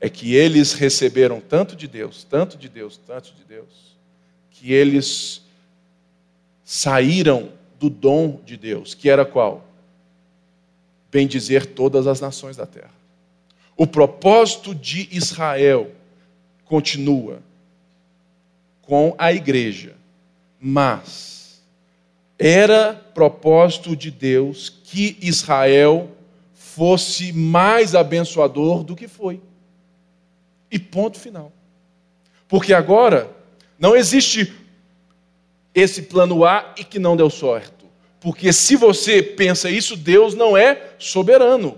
é 0.01 0.09
que 0.09 0.35
eles 0.35 0.72
receberam 0.72 1.40
tanto 1.40 1.77
de 1.77 1.87
Deus, 1.87 2.24
tanto 2.24 2.57
de 2.57 2.68
Deus, 2.68 2.96
tanto 2.96 3.35
de 3.35 3.44
Deus, 3.44 3.96
que 4.51 4.72
eles 4.72 5.42
saíram 6.64 7.53
do 7.79 7.90
dom 7.90 8.40
de 8.46 8.57
Deus, 8.57 8.94
que 8.94 9.11
era 9.11 9.24
qual? 9.24 9.68
bem 11.11 11.27
dizer 11.27 11.66
todas 11.66 12.07
as 12.07 12.20
nações 12.20 12.57
da 12.57 12.66
terra. 12.66 12.92
O 13.77 13.87
propósito 13.87 14.74
de 14.74 15.09
Israel 15.11 15.90
continua 16.64 17.40
com 18.88 19.14
a 19.18 19.31
igreja, 19.35 19.94
mas 20.59 21.61
era 22.38 22.94
propósito 23.12 23.94
de 23.94 24.11
Deus 24.11 24.70
que 24.83 25.18
Israel 25.20 26.11
fosse 26.55 27.35
mais 27.35 27.94
abençoador 27.94 28.83
do 28.83 28.96
que 28.96 29.07
foi. 29.07 29.42
E 30.70 30.79
ponto 30.79 31.18
final. 31.20 31.53
Porque 32.48 32.72
agora 32.72 33.31
não 33.79 33.94
existe 33.94 34.55
esse 35.74 36.01
plano 36.01 36.46
A 36.46 36.72
e 36.79 36.83
que 36.83 36.98
não 36.98 37.14
deu 37.14 37.29
certo. 37.29 37.85
Porque 38.18 38.55
se 38.55 38.74
você 38.74 39.22
pensa 39.22 39.68
isso, 39.68 39.98
Deus 39.98 40.35
não 40.35 40.57
é 40.57 40.94
soberano. 40.98 41.77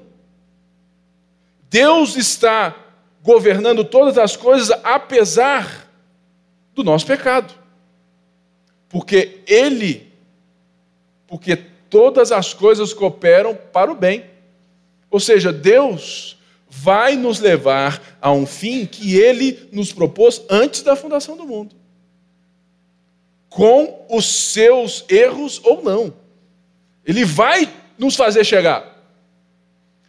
Deus 1.69 2.15
está 2.15 2.77
governando 3.21 3.85
todas 3.85 4.17
as 4.17 4.37
coisas 4.37 4.71
apesar 4.85 5.80
do 6.75 6.85
nosso 6.85 7.07
pecado. 7.07 7.55
Porque 8.89 9.41
Ele, 9.47 10.13
porque 11.27 11.57
todas 11.89 12.33
as 12.33 12.53
coisas 12.55 12.93
cooperam 12.93 13.55
para 13.55 13.91
o 13.91 13.95
bem. 13.95 14.25
Ou 15.11 15.21
seja, 15.21 15.53
Deus 15.53 16.37
vai 16.69 17.17
nos 17.17 17.41
levar 17.41 18.01
a 18.21 18.33
um 18.33 18.47
fim 18.47 18.87
que 18.87 19.17
Ele 19.17 19.69
nos 19.73 19.93
propôs 19.93 20.43
antes 20.49 20.83
da 20.83 20.95
fundação 20.95 21.37
do 21.37 21.47
mundo. 21.47 21.75
Com 23.49 24.07
os 24.09 24.25
seus 24.53 25.05
erros 25.09 25.61
ou 25.65 25.83
não. 25.83 26.15
Ele 27.05 27.25
vai 27.25 27.73
nos 27.99 28.15
fazer 28.15 28.45
chegar. 28.45 28.99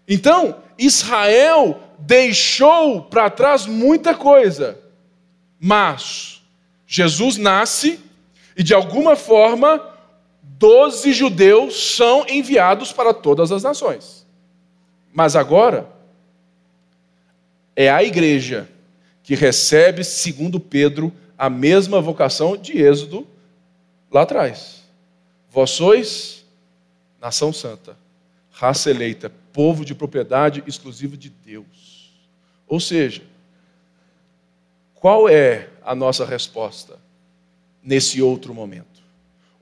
Então, 0.08 0.62
Israel 0.78 1.80
deixou 1.98 3.04
para 3.04 3.30
trás 3.30 3.66
muita 3.66 4.14
coisa, 4.14 4.80
mas 5.60 6.41
Jesus 6.94 7.38
nasce 7.38 8.02
e, 8.54 8.62
de 8.62 8.74
alguma 8.74 9.16
forma, 9.16 9.82
doze 10.44 11.14
judeus 11.14 11.96
são 11.96 12.28
enviados 12.28 12.92
para 12.92 13.14
todas 13.14 13.50
as 13.50 13.64
nações. 13.64 14.28
Mas 15.14 15.38
agora, 15.38 15.90
é 17.78 17.90
a 17.90 18.04
igreja 18.04 18.68
que 19.24 19.36
recebe, 19.36 20.04
segundo 20.04 20.60
Pedro, 20.60 21.14
a 21.38 21.50
mesma 21.50 22.02
vocação 22.02 22.58
de 22.58 22.78
Êxodo 22.78 23.26
lá 24.12 24.24
atrás. 24.24 24.84
Vós 25.50 25.70
sois 25.70 26.46
nação 27.22 27.54
santa, 27.54 27.98
raça 28.52 28.90
eleita, 28.90 29.32
povo 29.54 29.86
de 29.86 29.96
propriedade 29.96 30.62
exclusiva 30.68 31.16
de 31.16 31.30
Deus. 31.30 32.12
Ou 32.68 32.82
seja, 32.82 33.24
qual 34.94 35.30
é 35.30 35.70
a 35.84 35.96
nossa 35.96 36.26
resposta 36.26 37.00
nesse 37.84 38.22
outro 38.22 38.54
momento? 38.54 39.02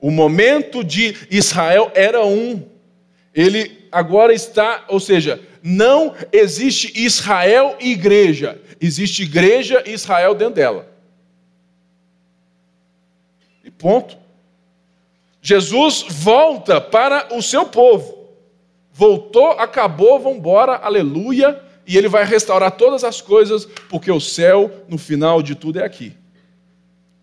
O 0.00 0.10
momento 0.10 0.82
de 0.82 1.14
Israel 1.30 1.90
era 1.94 2.24
um, 2.24 2.66
ele 3.34 3.86
agora 3.92 4.32
está, 4.32 4.84
ou 4.88 4.98
seja, 4.98 5.40
não 5.62 6.14
existe 6.32 6.92
Israel 6.98 7.76
e 7.80 7.92
igreja, 7.92 8.60
existe 8.80 9.22
igreja 9.22 9.82
e 9.86 9.92
Israel 9.92 10.34
dentro 10.34 10.54
dela. 10.54 10.88
E 13.62 13.70
ponto. 13.70 14.18
Jesus 15.42 16.04
volta 16.08 16.80
para 16.80 17.34
o 17.34 17.42
seu 17.42 17.66
povo. 17.66 18.28
Voltou, 18.92 19.52
acabou, 19.52 20.18
vamos 20.18 20.38
embora, 20.38 20.76
aleluia. 20.76 21.62
E 21.90 21.98
ele 21.98 22.08
vai 22.08 22.24
restaurar 22.24 22.70
todas 22.76 23.02
as 23.02 23.20
coisas, 23.20 23.66
porque 23.88 24.12
o 24.12 24.20
céu, 24.20 24.84
no 24.86 24.96
final 24.96 25.42
de 25.42 25.56
tudo, 25.56 25.80
é 25.80 25.84
aqui. 25.84 26.12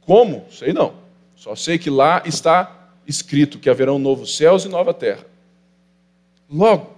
Como? 0.01 0.45
Sei 0.51 0.73
não. 0.73 0.93
Só 1.37 1.55
sei 1.55 1.77
que 1.77 1.89
lá 1.89 2.21
está 2.25 2.89
escrito 3.07 3.59
que 3.59 3.69
haverão 3.69 3.97
novos 3.97 4.35
céus 4.35 4.65
e 4.65 4.67
nova 4.67 4.93
terra. 4.93 5.25
Logo, 6.51 6.97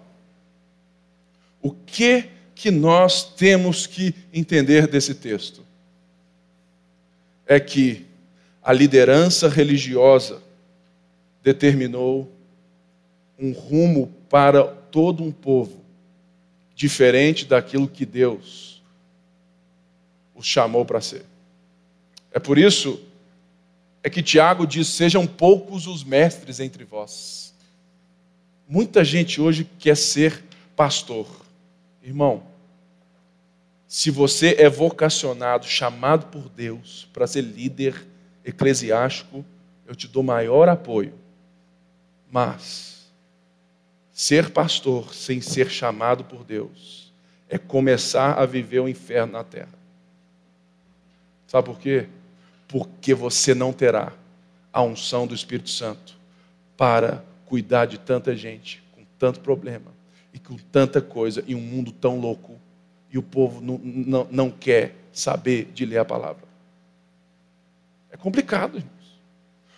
o 1.62 1.70
que 1.70 2.30
que 2.56 2.72
nós 2.72 3.24
temos 3.24 3.86
que 3.86 4.16
entender 4.34 4.88
desse 4.88 5.14
texto? 5.14 5.64
É 7.46 7.60
que 7.60 8.08
a 8.64 8.74
liderança 8.74 9.48
religiosa 9.48 10.42
determinou 11.44 12.28
um 13.38 13.52
rumo 13.52 14.12
para 14.28 14.64
todo 14.64 15.24
um 15.24 15.32
povo, 15.32 15.79
diferente 16.80 17.44
daquilo 17.44 17.90
que 17.90 18.06
Deus 18.06 18.82
os 20.34 20.46
chamou 20.46 20.86
para 20.86 21.02
ser. 21.02 21.26
É 22.32 22.40
por 22.40 22.58
isso 22.58 23.04
é 24.02 24.10
que 24.10 24.24
Tiago 24.24 24.66
diz: 24.66 24.88
sejam 24.88 25.28
poucos 25.28 25.88
os 25.88 26.06
mestres 26.06 26.62
entre 26.62 26.86
vós. 26.86 27.54
Muita 28.66 29.04
gente 29.04 29.42
hoje 29.42 29.70
quer 29.78 29.98
ser 29.98 30.42
pastor. 30.74 31.28
Irmão, 32.02 32.44
se 33.86 34.10
você 34.10 34.56
é 34.58 34.70
vocacionado, 34.70 35.66
chamado 35.66 36.28
por 36.28 36.48
Deus 36.48 37.10
para 37.12 37.28
ser 37.28 37.42
líder 37.42 38.08
eclesiástico, 38.46 39.44
eu 39.86 39.94
te 39.94 40.08
dou 40.08 40.24
maior 40.24 40.70
apoio. 40.70 41.14
Mas 42.32 42.89
ser 44.20 44.50
pastor 44.50 45.16
sem 45.16 45.40
ser 45.40 45.72
chamado 45.72 46.26
por 46.26 46.44
Deus 46.44 47.14
é 47.48 47.58
começar 47.58 48.34
a 48.34 48.46
viver 48.46 48.82
o 48.82 48.90
inferno 48.90 49.32
na 49.32 49.46
terra. 49.46 49.74
Sabe 51.48 51.68
por 51.68 51.80
quê? 51.80 52.06
Porque 52.68 53.14
você 53.14 53.56
não 53.56 53.72
terá 53.72 54.12
a 54.74 54.82
unção 54.82 55.26
do 55.26 55.34
Espírito 55.34 55.70
Santo 55.70 56.18
para 56.76 57.24
cuidar 57.46 57.86
de 57.86 57.98
tanta 57.98 58.36
gente 58.36 58.84
com 58.92 59.06
tanto 59.18 59.40
problema 59.40 59.94
e 60.34 60.38
com 60.38 60.58
tanta 60.58 61.02
coisa 61.02 61.42
em 61.48 61.56
um 61.56 61.62
mundo 61.62 61.94
tão 61.94 62.20
louco 62.20 62.60
e 63.10 63.18
o 63.18 63.24
povo 63.24 63.62
não, 63.62 63.80
não, 63.82 64.28
não 64.30 64.52
quer 64.52 64.96
saber 65.14 65.72
de 65.74 65.86
ler 65.86 66.00
a 66.00 66.06
palavra. 66.06 66.44
É 68.12 68.18
complicado, 68.18 68.80
irmão. 68.80 68.99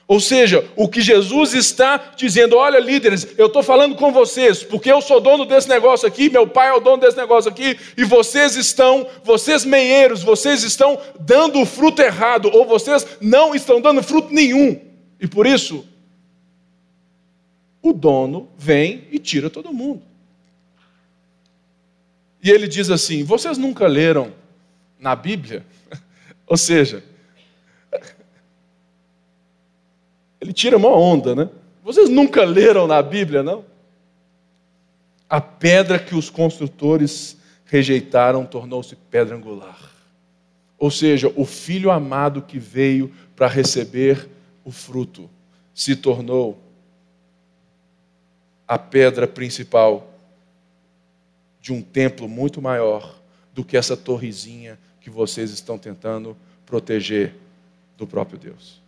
Ou 0.08 0.20
seja, 0.20 0.68
o 0.76 0.88
que 0.90 1.02
Jesus 1.02 1.54
está 1.54 2.14
dizendo: 2.16 2.58
olha, 2.58 2.80
líderes, 2.80 3.28
eu 3.38 3.48
estou 3.48 3.64
falando 3.64 3.96
com 3.96 4.12
vocês, 4.12 4.64
porque 4.64 4.92
eu 4.92 5.02
sou 5.02 5.22
dono 5.22 5.46
desse 5.46 5.70
negócio 5.70 6.08
aqui, 6.08 6.30
meu 6.30 6.48
pai 6.48 6.70
é 6.70 6.74
o 6.74 6.80
dono 6.80 6.98
desse 6.98 7.18
negócio 7.18 7.50
aqui, 7.50 7.78
e 7.96 8.04
vocês 8.04 8.56
estão, 8.56 9.08
vocês 9.24 9.64
meieiros, 9.64 10.22
vocês 10.22 10.64
estão 10.64 11.00
dando 11.20 11.62
o 11.62 11.66
fruto 11.66 12.02
errado, 12.02 12.50
ou 12.54 12.66
vocês 12.66 13.08
não 13.22 13.56
estão 13.56 13.80
dando 13.80 14.04
fruto 14.04 14.34
nenhum. 14.34 14.80
E 15.20 15.28
por 15.28 15.48
isso, 15.48 15.86
o 17.82 17.94
dono 17.94 18.50
vem 18.58 19.08
e 19.12 19.18
tira 19.18 19.50
todo 19.50 19.74
mundo. 19.74 20.02
E 22.44 22.50
ele 22.50 22.68
diz 22.68 22.90
assim: 22.90 23.24
vocês 23.24 23.58
nunca 23.58 23.88
leram 23.88 24.34
na 25.00 25.16
Bíblia? 25.16 25.66
Ou 26.48 26.58
seja, 26.58 27.04
ele 30.42 30.52
tira 30.52 30.76
uma 30.76 30.90
onda, 30.90 31.36
né? 31.36 31.50
Vocês 31.84 32.10
nunca 32.10 32.44
leram 32.44 32.88
na 32.88 33.02
Bíblia, 33.02 33.44
não? 33.44 33.64
A 35.30 35.40
pedra 35.40 36.00
que 36.00 36.16
os 36.16 36.30
construtores 36.30 37.38
rejeitaram 37.66 38.46
tornou-se 38.46 38.96
pedra 38.96 39.36
angular. 39.36 39.92
Ou 40.78 40.90
seja, 40.90 41.32
o 41.36 41.46
filho 41.46 41.92
amado 41.92 42.42
que 42.42 42.58
veio 42.58 43.14
para 43.36 43.48
receber 43.48 44.28
o 44.66 44.72
fruto 44.72 45.30
se 45.74 45.96
tornou 45.96 46.60
a 48.68 48.80
pedra 48.80 49.28
principal 49.28 50.12
de 51.62 51.72
um 51.72 51.82
templo 51.82 52.28
muito 52.28 52.62
maior 52.62 53.16
do 53.54 53.64
que 53.64 53.78
essa 53.78 53.96
torrezinha 53.96 54.80
que 55.00 55.10
vocês 55.10 55.52
estão 55.52 55.78
tentando 55.78 56.36
proteger 56.66 57.36
do 57.98 58.08
próprio 58.08 58.40
Deus. 58.40 58.81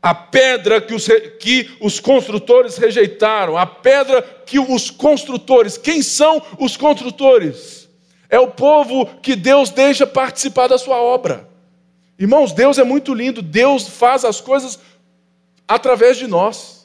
A 0.00 0.14
pedra 0.14 0.80
que 0.80 0.94
os, 0.94 1.08
que 1.40 1.70
os 1.80 1.98
construtores 1.98 2.76
rejeitaram, 2.76 3.56
a 3.56 3.66
pedra 3.66 4.22
que 4.22 4.58
os 4.58 4.90
construtores, 4.90 5.76
quem 5.76 6.02
são 6.02 6.40
os 6.58 6.76
construtores? 6.76 7.88
É 8.30 8.38
o 8.38 8.48
povo 8.48 9.06
que 9.20 9.34
Deus 9.34 9.70
deixa 9.70 10.06
participar 10.06 10.68
da 10.68 10.78
sua 10.78 11.00
obra. 11.00 11.48
Irmãos, 12.18 12.52
Deus 12.52 12.78
é 12.78 12.84
muito 12.84 13.14
lindo, 13.14 13.40
Deus 13.40 13.88
faz 13.88 14.24
as 14.24 14.40
coisas 14.40 14.78
através 15.66 16.16
de 16.16 16.26
nós. 16.26 16.78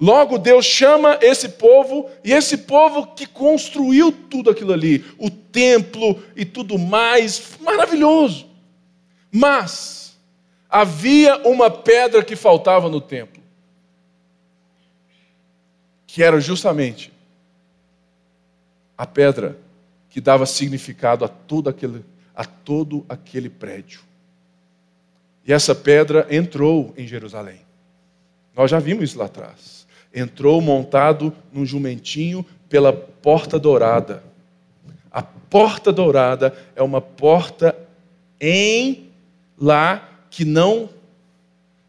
Logo, 0.00 0.38
Deus 0.38 0.64
chama 0.64 1.18
esse 1.20 1.50
povo, 1.50 2.08
e 2.24 2.32
esse 2.32 2.56
povo 2.56 3.08
que 3.08 3.26
construiu 3.26 4.10
tudo 4.10 4.48
aquilo 4.48 4.72
ali, 4.72 5.04
o 5.18 5.28
templo 5.28 6.22
e 6.34 6.44
tudo 6.44 6.78
mais, 6.78 7.58
maravilhoso. 7.60 8.46
Mas, 9.30 9.99
havia 10.70 11.36
uma 11.46 11.70
pedra 11.70 12.24
que 12.24 12.36
faltava 12.36 12.88
no 12.88 13.00
templo, 13.00 13.42
que 16.06 16.22
era 16.22 16.40
justamente 16.40 17.12
a 18.96 19.06
pedra 19.06 19.58
que 20.08 20.20
dava 20.20 20.46
significado 20.46 21.24
a 21.24 21.28
todo 21.28 21.68
aquele, 21.68 22.04
a 22.34 22.44
todo 22.44 23.04
aquele 23.08 23.48
prédio. 23.48 24.00
E 25.46 25.52
essa 25.52 25.74
pedra 25.74 26.26
entrou 26.30 26.92
em 26.96 27.06
Jerusalém. 27.06 27.60
Nós 28.54 28.70
já 28.70 28.78
vimos 28.78 29.04
isso 29.04 29.18
lá 29.18 29.24
atrás 29.26 29.80
entrou 30.14 30.60
montado 30.60 31.32
num 31.52 31.64
jumentinho 31.64 32.44
pela 32.68 32.92
porta 32.92 33.58
dourada. 33.58 34.22
A 35.10 35.22
porta 35.22 35.92
dourada 35.92 36.54
é 36.74 36.82
uma 36.82 37.00
porta 37.00 37.76
em 38.40 39.10
lá 39.58 40.08
que 40.30 40.44
não 40.44 40.88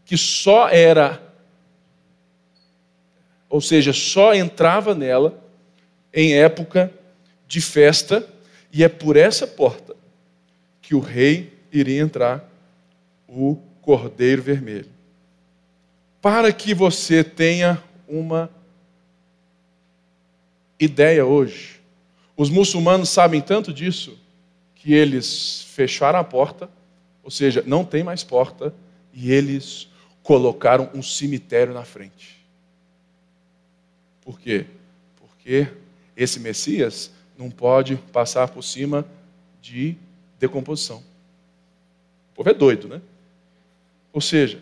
que 0.03 0.17
só 0.17 0.67
era 0.67 1.31
ou 3.51 3.59
seja, 3.59 3.91
só 3.91 4.33
entrava 4.33 4.95
nela 4.95 5.37
em 6.13 6.35
época 6.35 6.89
de 7.45 7.59
festa, 7.59 8.25
e 8.71 8.81
é 8.81 8.87
por 8.87 9.17
essa 9.17 9.45
porta 9.45 9.93
que 10.81 10.95
o 10.95 11.01
rei 11.01 11.53
iria 11.69 12.01
entrar, 12.01 12.49
o 13.27 13.57
Cordeiro 13.81 14.41
Vermelho. 14.41 14.89
Para 16.21 16.53
que 16.53 16.73
você 16.73 17.25
tenha 17.25 17.83
uma 18.07 18.49
ideia 20.79 21.25
hoje. 21.25 21.81
Os 22.37 22.49
muçulmanos 22.49 23.09
sabem 23.09 23.41
tanto 23.41 23.73
disso 23.73 24.17
que 24.75 24.93
eles 24.93 25.63
fecharam 25.73 26.19
a 26.19 26.23
porta, 26.23 26.69
ou 27.23 27.31
seja, 27.31 27.63
não 27.65 27.85
tem 27.85 28.03
mais 28.03 28.23
porta, 28.23 28.73
e 29.13 29.31
eles 29.31 29.87
colocaram 30.23 30.89
um 30.93 31.03
cemitério 31.03 31.73
na 31.73 31.83
frente. 31.83 32.39
Por 34.21 34.39
quê? 34.39 34.65
Porque 35.17 35.67
esse 36.15 36.39
Messias 36.39 37.11
não 37.37 37.49
pode 37.49 37.95
passar 38.11 38.47
por 38.47 38.63
cima 38.63 39.05
de 39.61 39.95
decomposição. 40.39 40.97
O 40.97 42.35
povo 42.35 42.49
é 42.49 42.53
doido, 42.53 42.87
né? 42.87 43.01
Ou 44.13 44.21
seja, 44.21 44.61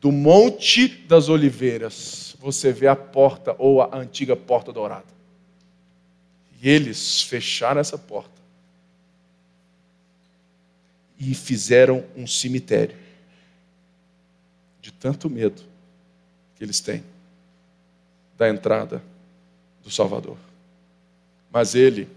do 0.00 0.12
Monte 0.12 0.88
das 0.88 1.28
Oliveiras, 1.28 2.36
você 2.38 2.72
vê 2.72 2.86
a 2.86 2.96
porta 2.96 3.54
ou 3.58 3.82
a 3.82 3.96
antiga 3.96 4.36
porta 4.36 4.72
dourada. 4.72 5.16
E 6.60 6.68
eles 6.68 7.22
fecharam 7.22 7.80
essa 7.80 7.98
porta 7.98 8.36
e 11.18 11.34
fizeram 11.34 12.04
um 12.16 12.26
cemitério 12.26 12.96
de 14.80 14.92
tanto 14.92 15.28
medo 15.28 15.62
que 16.54 16.64
eles 16.64 16.80
têm 16.80 17.02
da 18.36 18.48
entrada 18.48 19.02
do 19.82 19.90
Salvador. 19.90 20.36
Mas 21.50 21.74
ele 21.74 22.08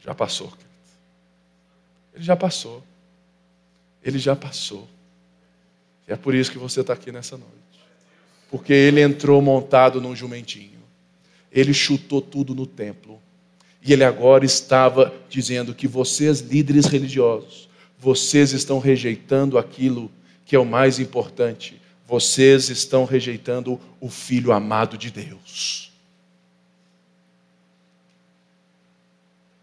já 0.00 0.14
passou. 0.14 0.52
Ele 2.14 2.24
já 2.24 2.36
passou. 2.36 2.82
Ele 4.02 4.18
já 4.18 4.34
passou. 4.34 4.88
E 6.06 6.12
é 6.12 6.16
por 6.16 6.34
isso 6.34 6.50
que 6.50 6.58
você 6.58 6.80
está 6.80 6.92
aqui 6.92 7.12
nessa 7.12 7.36
noite. 7.36 7.54
Porque 8.50 8.72
ele 8.72 9.00
entrou 9.00 9.40
montado 9.42 10.00
num 10.00 10.16
jumentinho. 10.16 10.78
Ele 11.52 11.74
chutou 11.74 12.20
tudo 12.20 12.54
no 12.54 12.66
templo. 12.66 13.20
E 13.82 13.92
ele 13.92 14.04
agora 14.04 14.44
estava 14.44 15.12
dizendo 15.28 15.74
que 15.74 15.86
vocês, 15.86 16.40
líderes 16.40 16.86
religiosos, 16.86 17.68
vocês 17.98 18.52
estão 18.52 18.78
rejeitando 18.78 19.58
aquilo 19.58 20.10
que 20.44 20.56
é 20.56 20.58
o 20.58 20.64
mais 20.64 20.98
importante. 20.98 21.80
Vocês 22.06 22.68
estão 22.70 23.04
rejeitando 23.04 23.80
o 24.00 24.08
filho 24.08 24.52
amado 24.52 24.96
de 24.96 25.10
Deus. 25.10 25.92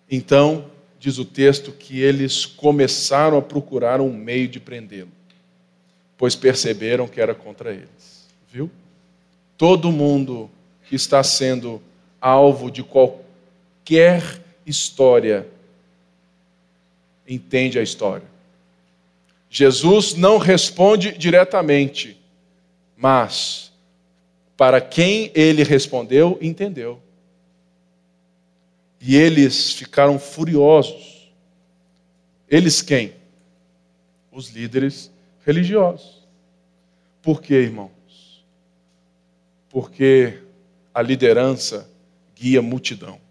Então, 0.10 0.66
diz 1.00 1.18
o 1.18 1.26
texto 1.26 1.72
que 1.72 2.00
eles 2.00 2.46
começaram 2.46 3.38
a 3.38 3.42
procurar 3.42 4.00
um 4.00 4.14
meio 4.14 4.48
de 4.48 4.60
prendê-lo 4.60 5.16
pois 6.18 6.36
perceberam 6.36 7.08
que 7.08 7.20
era 7.20 7.36
contra 7.36 7.72
eles. 7.72 8.26
Viu? 8.52 8.70
Todo 9.58 9.92
mundo 9.92 10.50
que 10.88 10.96
está 10.96 11.24
sendo 11.24 11.82
alvo 12.22 12.72
de 12.72 12.84
qualquer 12.84 13.25
história 14.66 15.48
entende 17.28 17.80
a 17.80 17.84
história. 17.84 18.28
Jesus 19.50 20.14
não 20.16 20.38
responde 20.38 21.18
diretamente, 21.18 22.20
mas 22.96 23.72
para 24.58 24.80
quem 24.82 25.32
ele 25.34 25.64
respondeu, 25.64 26.38
entendeu. 26.42 27.02
E 29.00 29.16
eles 29.16 29.72
ficaram 29.72 30.18
furiosos. 30.18 31.32
Eles 32.50 32.82
quem? 32.82 33.14
Os 34.32 34.50
líderes 34.50 35.12
religiosos. 35.46 36.26
Por 37.22 37.42
quê, 37.42 37.56
irmãos? 37.56 37.92
Porque 39.70 40.40
a 40.94 41.02
liderança 41.02 41.90
guia 42.36 42.62
multidão. 42.62 43.25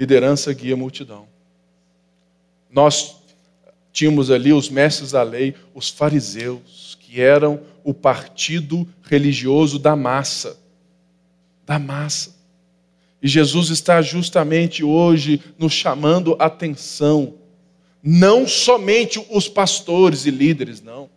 Liderança 0.00 0.50
guia 0.54 0.74
multidão. 0.74 1.28
Nós 2.70 3.16
tínhamos 3.92 4.30
ali 4.30 4.50
os 4.50 4.70
mestres 4.70 5.12
da 5.12 5.22
lei, 5.22 5.54
os 5.74 5.90
fariseus, 5.90 6.96
que 6.98 7.20
eram 7.20 7.60
o 7.84 7.92
partido 7.92 8.88
religioso 9.02 9.78
da 9.78 9.94
massa. 9.94 10.58
Da 11.66 11.78
massa. 11.78 12.34
E 13.22 13.28
Jesus 13.28 13.68
está 13.68 14.00
justamente 14.00 14.82
hoje 14.82 15.42
nos 15.58 15.74
chamando 15.74 16.34
a 16.38 16.46
atenção 16.46 17.34
não 18.02 18.48
somente 18.48 19.22
os 19.30 19.46
pastores 19.46 20.24
e 20.24 20.30
líderes, 20.30 20.80
não, 20.80 21.10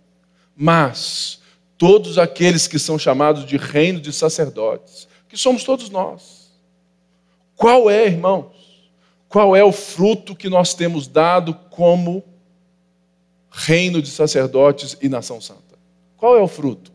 mas 0.53 1.39
todos 1.77 2.17
aqueles 2.17 2.67
que 2.67 2.77
são 2.77 2.99
chamados 2.99 3.45
de 3.45 3.55
reino 3.55 4.01
de 4.01 4.11
sacerdotes, 4.11 5.07
que 5.29 5.37
somos 5.37 5.63
todos 5.63 5.89
nós. 5.89 6.51
Qual 7.55 7.89
é, 7.89 8.07
irmãos? 8.07 8.72
Qual 9.33 9.55
é 9.55 9.63
o 9.63 9.71
fruto 9.71 10.35
que 10.35 10.47
nós 10.47 10.75
temos 10.75 11.07
dado 11.07 11.55
como 11.71 12.23
reino 13.49 13.99
de 13.99 14.07
sacerdotes 14.07 14.95
e 15.01 15.09
nação 15.09 15.41
santa? 15.41 15.75
Qual 16.15 16.37
é 16.37 16.39
o 16.39 16.47
fruto? 16.47 16.91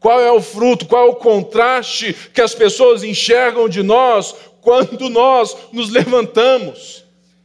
Qual 0.00 0.18
é 0.18 0.32
o 0.32 0.40
fruto? 0.40 0.86
Qual 0.86 1.08
é 1.08 1.10
o 1.10 1.16
contraste 1.16 2.14
que 2.32 2.40
as 2.40 2.54
pessoas 2.54 3.04
enxergam 3.04 3.68
de 3.68 3.82
nós 3.82 4.34
quando 4.62 5.10
nós 5.10 5.54
nos 5.74 5.90
levantamos? 5.90 7.01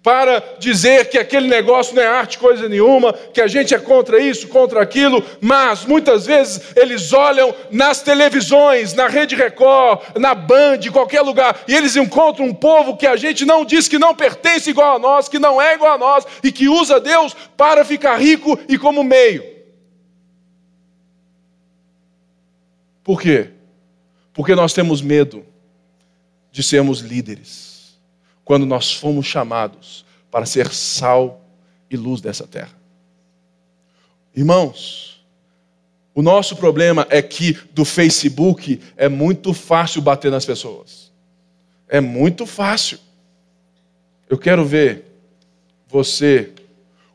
para 0.07 0.41
dizer 0.57 1.09
que 1.09 1.17
aquele 1.17 1.49
negócio 1.49 1.93
não 1.93 2.01
é 2.01 2.07
arte 2.07 2.39
coisa 2.39 2.69
nenhuma, 2.69 3.11
que 3.11 3.41
a 3.41 3.47
gente 3.47 3.75
é 3.75 3.77
contra 3.77 4.17
isso, 4.17 4.47
contra 4.47 4.81
aquilo, 4.81 5.21
mas 5.41 5.83
muitas 5.83 6.25
vezes 6.25 6.61
eles 6.77 7.11
olham 7.11 7.53
nas 7.69 8.01
televisões, 8.01 8.93
na 8.93 9.09
Rede 9.09 9.35
Record, 9.35 10.17
na 10.17 10.33
Band, 10.33 10.79
em 10.85 10.91
qualquer 10.91 11.19
lugar, 11.23 11.61
e 11.67 11.75
eles 11.75 11.97
encontram 11.97 12.45
um 12.45 12.53
povo 12.53 12.95
que 12.95 13.05
a 13.05 13.17
gente 13.17 13.43
não 13.43 13.65
diz 13.65 13.89
que 13.89 13.99
não 13.99 14.15
pertence 14.15 14.69
igual 14.69 14.95
a 14.95 14.99
nós, 14.99 15.27
que 15.27 15.39
não 15.39 15.61
é 15.61 15.73
igual 15.73 15.95
a 15.95 15.97
nós 15.97 16.25
e 16.41 16.53
que 16.53 16.69
usa 16.69 17.01
Deus 17.01 17.35
para 17.57 17.83
ficar 17.83 18.15
rico 18.15 18.57
e 18.69 18.77
como 18.77 19.03
meio. 19.03 19.43
Por 23.03 23.21
quê? 23.21 23.49
Porque 24.31 24.55
nós 24.55 24.71
temos 24.71 25.01
medo 25.01 25.45
de 26.49 26.63
sermos 26.63 27.01
líderes 27.01 27.76
quando 28.47 28.65
nós 28.65 28.93
fomos 28.93 29.25
chamados 29.25 30.05
para 30.31 30.45
ser 30.45 30.71
sal 30.71 31.41
e 31.91 31.97
luz 31.97 32.21
dessa 32.21 32.47
terra. 32.47 32.71
Irmãos, 34.33 35.21
o 36.15 36.21
nosso 36.21 36.55
problema 36.55 37.05
é 37.09 37.21
que 37.21 37.51
do 37.73 37.83
Facebook 37.83 38.79
é 38.95 39.09
muito 39.09 39.53
fácil 39.53 40.01
bater 40.01 40.31
nas 40.31 40.45
pessoas. 40.45 41.11
É 41.89 41.99
muito 41.99 42.45
fácil. 42.45 42.97
Eu 44.29 44.37
quero 44.37 44.63
ver 44.63 45.03
você 45.85 46.53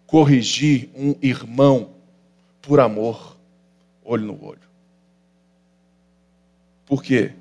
corrigir 0.06 0.90
um 0.94 1.14
irmão 1.22 1.94
por 2.60 2.78
amor, 2.78 3.38
olho 4.04 4.26
no 4.26 4.44
olho. 4.44 4.60
Por 6.84 7.02
quê? 7.02 7.32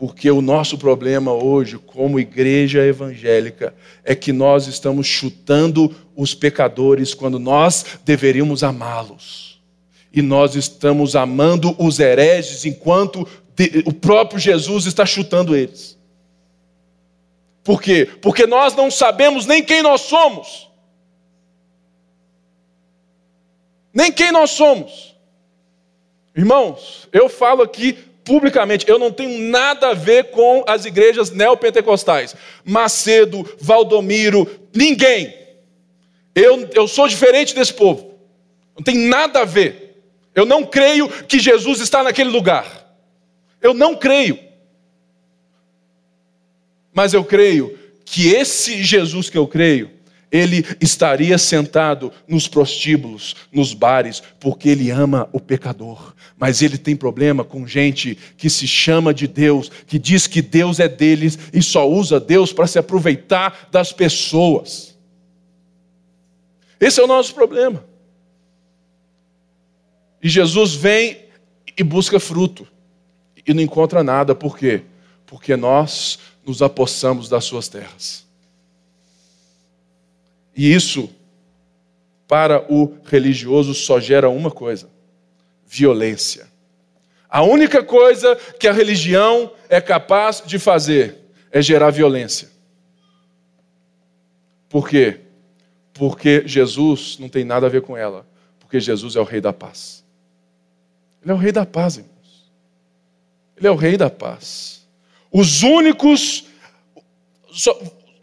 Porque 0.00 0.30
o 0.30 0.40
nosso 0.40 0.78
problema 0.78 1.30
hoje, 1.30 1.76
como 1.76 2.18
igreja 2.18 2.80
evangélica, 2.86 3.74
é 4.02 4.14
que 4.14 4.32
nós 4.32 4.66
estamos 4.66 5.06
chutando 5.06 5.94
os 6.16 6.34
pecadores 6.34 7.12
quando 7.12 7.38
nós 7.38 7.84
deveríamos 8.02 8.64
amá-los. 8.64 9.60
E 10.10 10.22
nós 10.22 10.54
estamos 10.54 11.14
amando 11.14 11.76
os 11.78 12.00
hereges 12.00 12.64
enquanto 12.64 13.28
o 13.84 13.92
próprio 13.92 14.40
Jesus 14.40 14.86
está 14.86 15.04
chutando 15.04 15.54
eles. 15.54 15.98
Por 17.62 17.82
quê? 17.82 18.08
Porque 18.22 18.46
nós 18.46 18.74
não 18.74 18.90
sabemos 18.90 19.44
nem 19.44 19.62
quem 19.62 19.82
nós 19.82 20.00
somos. 20.00 20.70
Nem 23.92 24.10
quem 24.10 24.32
nós 24.32 24.48
somos. 24.52 25.14
Irmãos, 26.34 27.06
eu 27.12 27.28
falo 27.28 27.60
aqui 27.60 27.98
publicamente, 28.30 28.88
eu 28.88 28.96
não 28.96 29.10
tenho 29.10 29.50
nada 29.50 29.88
a 29.88 29.92
ver 29.92 30.30
com 30.30 30.62
as 30.64 30.84
igrejas 30.84 31.32
neopentecostais. 31.32 32.36
Macedo, 32.64 33.44
Valdomiro, 33.60 34.48
ninguém. 34.72 35.36
Eu, 36.32 36.70
eu 36.72 36.86
sou 36.86 37.08
diferente 37.08 37.56
desse 37.56 37.74
povo. 37.74 38.14
Não 38.76 38.84
tem 38.84 38.96
nada 38.96 39.40
a 39.40 39.44
ver. 39.44 40.00
Eu 40.32 40.46
não 40.46 40.64
creio 40.64 41.08
que 41.08 41.40
Jesus 41.40 41.80
está 41.80 42.04
naquele 42.04 42.30
lugar. 42.30 42.94
Eu 43.60 43.74
não 43.74 43.96
creio. 43.96 44.38
Mas 46.92 47.12
eu 47.12 47.24
creio 47.24 47.76
que 48.04 48.28
esse 48.28 48.80
Jesus 48.84 49.28
que 49.28 49.36
eu 49.36 49.48
creio, 49.48 49.90
ele 50.30 50.64
estaria 50.80 51.36
sentado 51.36 52.12
nos 52.28 52.46
prostíbulos, 52.46 53.34
nos 53.52 53.74
bares, 53.74 54.22
porque 54.38 54.68
ele 54.68 54.90
ama 54.90 55.28
o 55.32 55.40
pecador. 55.40 56.14
Mas 56.38 56.62
ele 56.62 56.78
tem 56.78 56.94
problema 56.94 57.44
com 57.44 57.66
gente 57.66 58.16
que 58.36 58.48
se 58.48 58.66
chama 58.66 59.12
de 59.12 59.26
Deus, 59.26 59.70
que 59.86 59.98
diz 59.98 60.26
que 60.26 60.40
Deus 60.40 60.78
é 60.78 60.88
deles 60.88 61.38
e 61.52 61.62
só 61.62 61.88
usa 61.88 62.20
Deus 62.20 62.52
para 62.52 62.66
se 62.66 62.78
aproveitar 62.78 63.68
das 63.70 63.92
pessoas. 63.92 64.96
Esse 66.78 67.00
é 67.00 67.04
o 67.04 67.08
nosso 67.08 67.34
problema. 67.34 67.84
E 70.22 70.28
Jesus 70.28 70.74
vem 70.74 71.24
e 71.76 71.82
busca 71.82 72.20
fruto 72.20 72.66
e 73.46 73.52
não 73.52 73.62
encontra 73.62 74.04
nada, 74.04 74.34
por 74.34 74.56
quê? 74.56 74.82
Porque 75.26 75.56
nós 75.56 76.18
nos 76.44 76.62
apossamos 76.62 77.28
das 77.28 77.44
suas 77.44 77.68
terras. 77.68 78.29
E 80.56 80.72
isso, 80.72 81.10
para 82.26 82.64
o 82.72 82.96
religioso, 83.04 83.74
só 83.74 84.00
gera 84.00 84.28
uma 84.28 84.50
coisa: 84.50 84.88
violência. 85.66 86.48
A 87.28 87.42
única 87.42 87.82
coisa 87.82 88.34
que 88.58 88.66
a 88.66 88.72
religião 88.72 89.52
é 89.68 89.80
capaz 89.80 90.42
de 90.44 90.58
fazer 90.58 91.18
é 91.52 91.62
gerar 91.62 91.90
violência. 91.90 92.48
Por 94.68 94.88
quê? 94.88 95.20
Porque 95.92 96.42
Jesus 96.46 97.18
não 97.18 97.28
tem 97.28 97.44
nada 97.44 97.66
a 97.66 97.70
ver 97.70 97.82
com 97.82 97.96
ela. 97.96 98.26
Porque 98.58 98.80
Jesus 98.80 99.16
é 99.16 99.20
o 99.20 99.24
Rei 99.24 99.40
da 99.40 99.52
paz. 99.52 100.04
Ele 101.22 101.32
é 101.32 101.34
o 101.34 101.38
Rei 101.38 101.52
da 101.52 101.66
paz, 101.66 101.96
irmãos. 101.96 102.50
Ele 103.56 103.66
é 103.66 103.70
o 103.70 103.76
Rei 103.76 103.96
da 103.96 104.08
paz. 104.08 104.86
Os 105.30 105.62
únicos 105.62 106.46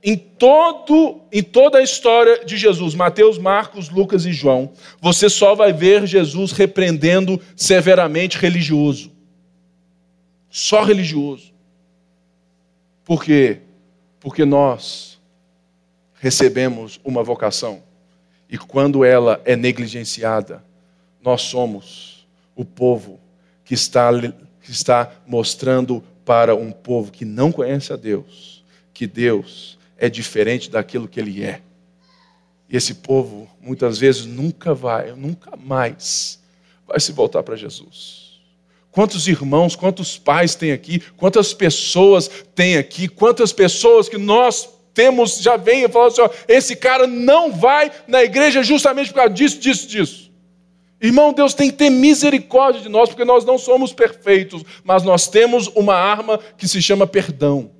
em, 0.10 0.16
todo, 0.16 1.20
em 1.34 1.44
toda 1.44 1.80
a 1.80 1.84
história 1.84 2.46
de 2.46 2.56
Jesus, 2.56 2.96
Mateus, 2.96 3.38
Marcos, 3.38 3.90
Lucas 3.90 4.26
e 4.26 4.32
João, 4.32 4.72
você 5.02 5.30
só 5.30 5.54
vai 5.54 5.74
ver 5.74 6.08
Jesus 6.08 6.54
repreendendo 6.54 7.42
severamente 7.58 8.38
religioso. 8.38 9.12
Só 10.50 10.82
religioso. 10.82 11.52
Por 13.04 13.22
quê? 13.22 13.60
Porque 14.22 14.46
nós 14.46 15.20
recebemos 16.22 17.02
uma 17.04 17.22
vocação 17.22 17.84
e 18.50 18.58
quando 18.58 19.04
ela 19.04 19.42
é 19.44 19.58
negligenciada, 19.58 20.64
nós 21.22 21.42
somos 21.42 22.26
o 22.56 22.64
povo 22.64 23.20
que 23.66 23.74
está, 23.74 24.10
que 24.62 24.72
está 24.72 25.12
mostrando 25.28 26.02
para 26.24 26.56
um 26.56 26.72
povo 26.72 27.12
que 27.12 27.26
não 27.26 27.52
conhece 27.52 27.92
a 27.92 27.98
Deus 27.98 28.64
que 28.94 29.06
Deus 29.06 29.77
é 29.98 30.10
diferente 30.10 30.70
daquilo 30.70 31.08
que 31.08 31.20
ele 31.20 31.44
é. 31.44 31.62
E 32.70 32.76
esse 32.76 32.96
povo, 32.96 33.50
muitas 33.62 33.98
vezes, 33.98 34.26
nunca 34.26 34.74
vai, 34.74 35.12
nunca 35.14 35.56
mais 35.56 36.40
vai 36.86 37.00
se 37.00 37.12
voltar 37.12 37.44
para 37.44 37.56
Jesus. 37.56 38.28
Quantos 38.92 39.28
irmãos, 39.28 39.76
quantos 39.76 40.18
pais 40.18 40.56
tem 40.56 40.72
aqui, 40.72 41.00
quantas 41.16 41.54
pessoas 41.54 42.30
tem 42.56 42.78
aqui, 42.78 43.08
quantas 43.08 43.54
pessoas 43.54 44.10
que 44.10 44.18
nós 44.18 44.70
temos 44.94 45.38
já 45.38 45.56
vem 45.56 45.84
e 45.84 45.88
falam 45.88 46.08
assim: 46.08 46.22
ó, 46.22 46.30
esse 46.48 46.76
cara 46.76 47.06
não 47.06 47.52
vai 47.52 47.92
na 48.08 48.24
igreja 48.24 48.64
justamente 48.64 49.10
por 49.10 49.18
causa 49.18 49.34
disso, 49.34 49.60
disso, 49.60 49.88
disso. 49.88 50.32
Irmão, 51.00 51.32
Deus 51.32 51.54
tem 51.54 51.70
que 51.70 51.78
ter 51.78 51.92
misericórdia 51.92 52.82
de 52.82 52.90
nós, 52.90 53.10
porque 53.10 53.24
nós 53.24 53.46
não 53.46 53.60
somos 53.60 53.94
perfeitos, 53.94 54.64
mas 54.84 55.04
nós 55.04 55.28
temos 55.28 55.68
uma 55.76 55.94
arma 55.94 56.40
que 56.58 56.68
se 56.68 56.82
chama 56.82 57.06
perdão. 57.06 57.77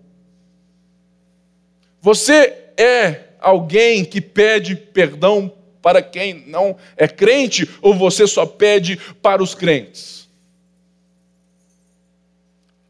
Você 2.08 2.54
é 2.78 3.24
alguém 3.38 4.06
que 4.06 4.22
pede 4.22 4.78
perdão 4.78 5.52
para 5.82 6.02
quem 6.02 6.46
não 6.48 6.78
é 6.96 7.06
crente 7.06 7.70
ou 7.82 7.94
você 7.94 8.26
só 8.26 8.46
pede 8.46 8.98
para 9.22 9.44
os 9.44 9.54
crentes? 9.54 10.30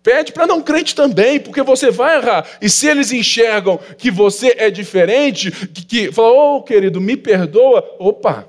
Pede 0.04 0.32
para 0.32 0.46
não 0.46 0.62
crente 0.62 0.94
também, 0.94 1.40
porque 1.40 1.64
você 1.64 1.90
vai 1.90 2.18
errar. 2.18 2.48
E 2.62 2.70
se 2.70 2.86
eles 2.86 3.12
enxergam 3.12 3.80
que 3.98 4.12
você 4.12 4.54
é 4.56 4.70
diferente, 4.70 5.50
que, 5.50 5.84
que 5.84 6.12
fala, 6.12 6.34
ô 6.34 6.58
oh, 6.58 6.62
querido, 6.62 7.02
me 7.02 7.18
perdoa, 7.18 7.96
opa, 7.98 8.48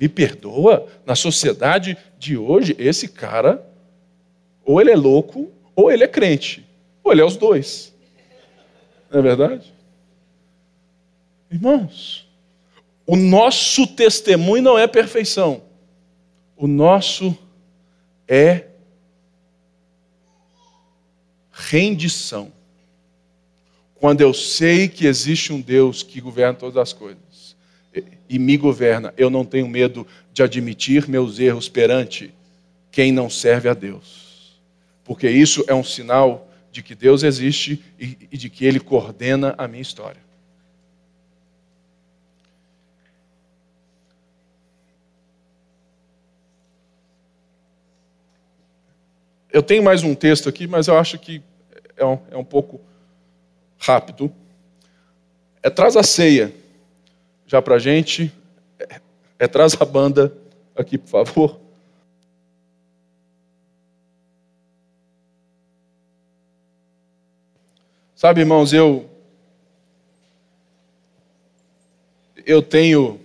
me 0.00 0.08
perdoa, 0.08 0.86
na 1.04 1.14
sociedade 1.14 1.98
de 2.18 2.38
hoje, 2.38 2.74
esse 2.78 3.08
cara, 3.08 3.62
ou 4.64 4.80
ele 4.80 4.90
é 4.90 4.96
louco, 4.96 5.52
ou 5.76 5.92
ele 5.92 6.04
é 6.04 6.08
crente, 6.08 6.66
ou 7.04 7.12
ele 7.12 7.20
é 7.20 7.24
os 7.26 7.36
dois. 7.36 7.97
Não 9.10 9.20
é 9.20 9.22
verdade? 9.22 9.72
Irmãos, 11.50 12.28
o 13.06 13.16
nosso 13.16 13.86
testemunho 13.86 14.62
não 14.62 14.78
é 14.78 14.86
perfeição. 14.86 15.62
O 16.56 16.66
nosso 16.66 17.36
é 18.26 18.66
rendição. 21.50 22.52
Quando 23.94 24.20
eu 24.20 24.32
sei 24.32 24.88
que 24.88 25.06
existe 25.06 25.52
um 25.52 25.60
Deus 25.60 26.02
que 26.02 26.20
governa 26.20 26.54
todas 26.54 26.76
as 26.76 26.92
coisas 26.92 27.56
e 28.28 28.38
me 28.38 28.56
governa, 28.56 29.12
eu 29.16 29.30
não 29.30 29.44
tenho 29.44 29.66
medo 29.66 30.06
de 30.32 30.42
admitir 30.42 31.08
meus 31.08 31.38
erros 31.38 31.68
perante 31.68 32.32
quem 32.92 33.10
não 33.10 33.28
serve 33.28 33.68
a 33.68 33.74
Deus. 33.74 34.58
Porque 35.02 35.28
isso 35.28 35.64
é 35.66 35.74
um 35.74 35.82
sinal 35.82 36.47
de 36.70 36.82
que 36.82 36.94
Deus 36.94 37.22
existe 37.22 37.82
e, 37.98 38.36
de 38.36 38.50
que 38.50 38.64
Ele 38.64 38.78
coordena 38.78 39.54
a 39.56 39.66
minha 39.66 39.82
história. 39.82 40.20
Eu 49.50 49.62
tenho 49.62 49.82
mais 49.82 50.02
um 50.02 50.14
texto 50.14 50.48
aqui, 50.48 50.66
mas 50.66 50.88
eu 50.88 50.98
acho 50.98 51.18
que 51.18 51.42
é 51.96 52.04
um, 52.04 52.18
é 52.30 52.36
um 52.36 52.44
pouco 52.44 52.80
rápido. 53.78 54.32
É 55.62 55.70
traz 55.70 55.96
a 55.96 56.02
ceia 56.02 56.54
já 57.46 57.60
para 57.62 57.76
a 57.76 57.78
gente. 57.78 58.32
É, 58.78 59.00
é 59.38 59.48
traz 59.48 59.74
a 59.80 59.84
banda 59.84 60.32
aqui, 60.76 60.98
por 60.98 61.08
favor. 61.08 61.67
Sabe, 68.18 68.40
irmãos, 68.40 68.72
eu 68.72 69.08
eu 72.44 72.60
tenho 72.60 73.20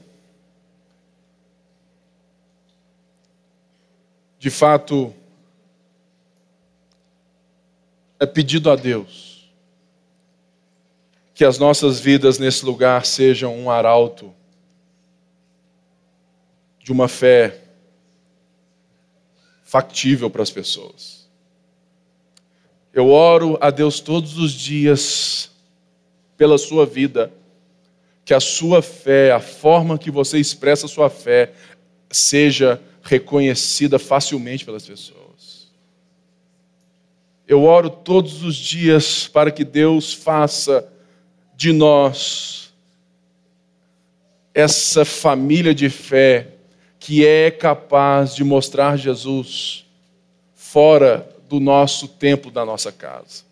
de 4.38 4.52
fato 4.52 5.12
é 8.20 8.28
pedido 8.28 8.70
a 8.70 8.76
Deus 8.76 9.52
que 11.34 11.44
as 11.44 11.58
nossas 11.58 12.00
vidas 12.00 12.38
nesse 12.38 12.64
lugar 12.64 13.04
sejam 13.04 13.58
um 13.58 13.72
arauto 13.72 14.32
de 16.78 16.92
uma 16.92 17.08
fé 17.08 17.60
factível 19.64 20.30
para 20.30 20.44
as 20.44 20.52
pessoas. 20.52 21.23
Eu 22.94 23.10
oro 23.10 23.58
a 23.60 23.72
Deus 23.72 24.00
todos 24.00 24.38
os 24.38 24.52
dias 24.52 25.50
pela 26.38 26.60
sua 26.60 26.86
vida, 26.86 27.34
que 28.24 28.34
a 28.34 28.40
sua 28.40 28.82
fé, 28.82 29.32
a 29.32 29.40
forma 29.40 29.98
que 29.98 30.12
você 30.12 30.38
expressa 30.38 30.86
a 30.86 30.90
sua 30.90 31.10
fé, 31.10 31.54
seja 32.12 32.80
reconhecida 33.02 33.98
facilmente 33.98 34.64
pelas 34.64 34.86
pessoas. 34.86 35.72
Eu 37.48 37.64
oro 37.64 37.90
todos 37.90 38.44
os 38.44 38.56
dias 38.56 39.28
para 39.28 39.52
que 39.52 39.66
Deus 39.66 40.14
faça 40.14 40.88
de 41.56 41.74
nós 41.74 42.74
essa 44.54 45.04
família 45.04 45.74
de 45.74 45.90
fé 45.90 46.50
que 47.00 47.26
é 47.26 47.50
capaz 47.50 48.36
de 48.36 48.44
mostrar 48.44 48.98
Jesus 48.98 49.86
fora 50.54 51.33
do 51.54 51.60
nosso 51.60 52.08
templo, 52.08 52.50
da 52.50 52.66
nossa 52.66 52.92
casa. 52.92 53.44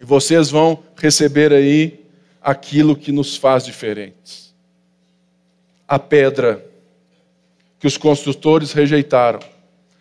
E 0.00 0.04
vocês 0.04 0.50
vão 0.50 0.82
receber 0.96 1.52
aí 1.52 2.04
aquilo 2.42 2.96
que 2.96 3.12
nos 3.12 3.36
faz 3.36 3.64
diferentes. 3.64 4.52
A 5.86 6.00
pedra 6.00 6.66
que 7.78 7.86
os 7.86 7.96
construtores 7.96 8.72
rejeitaram, 8.72 9.38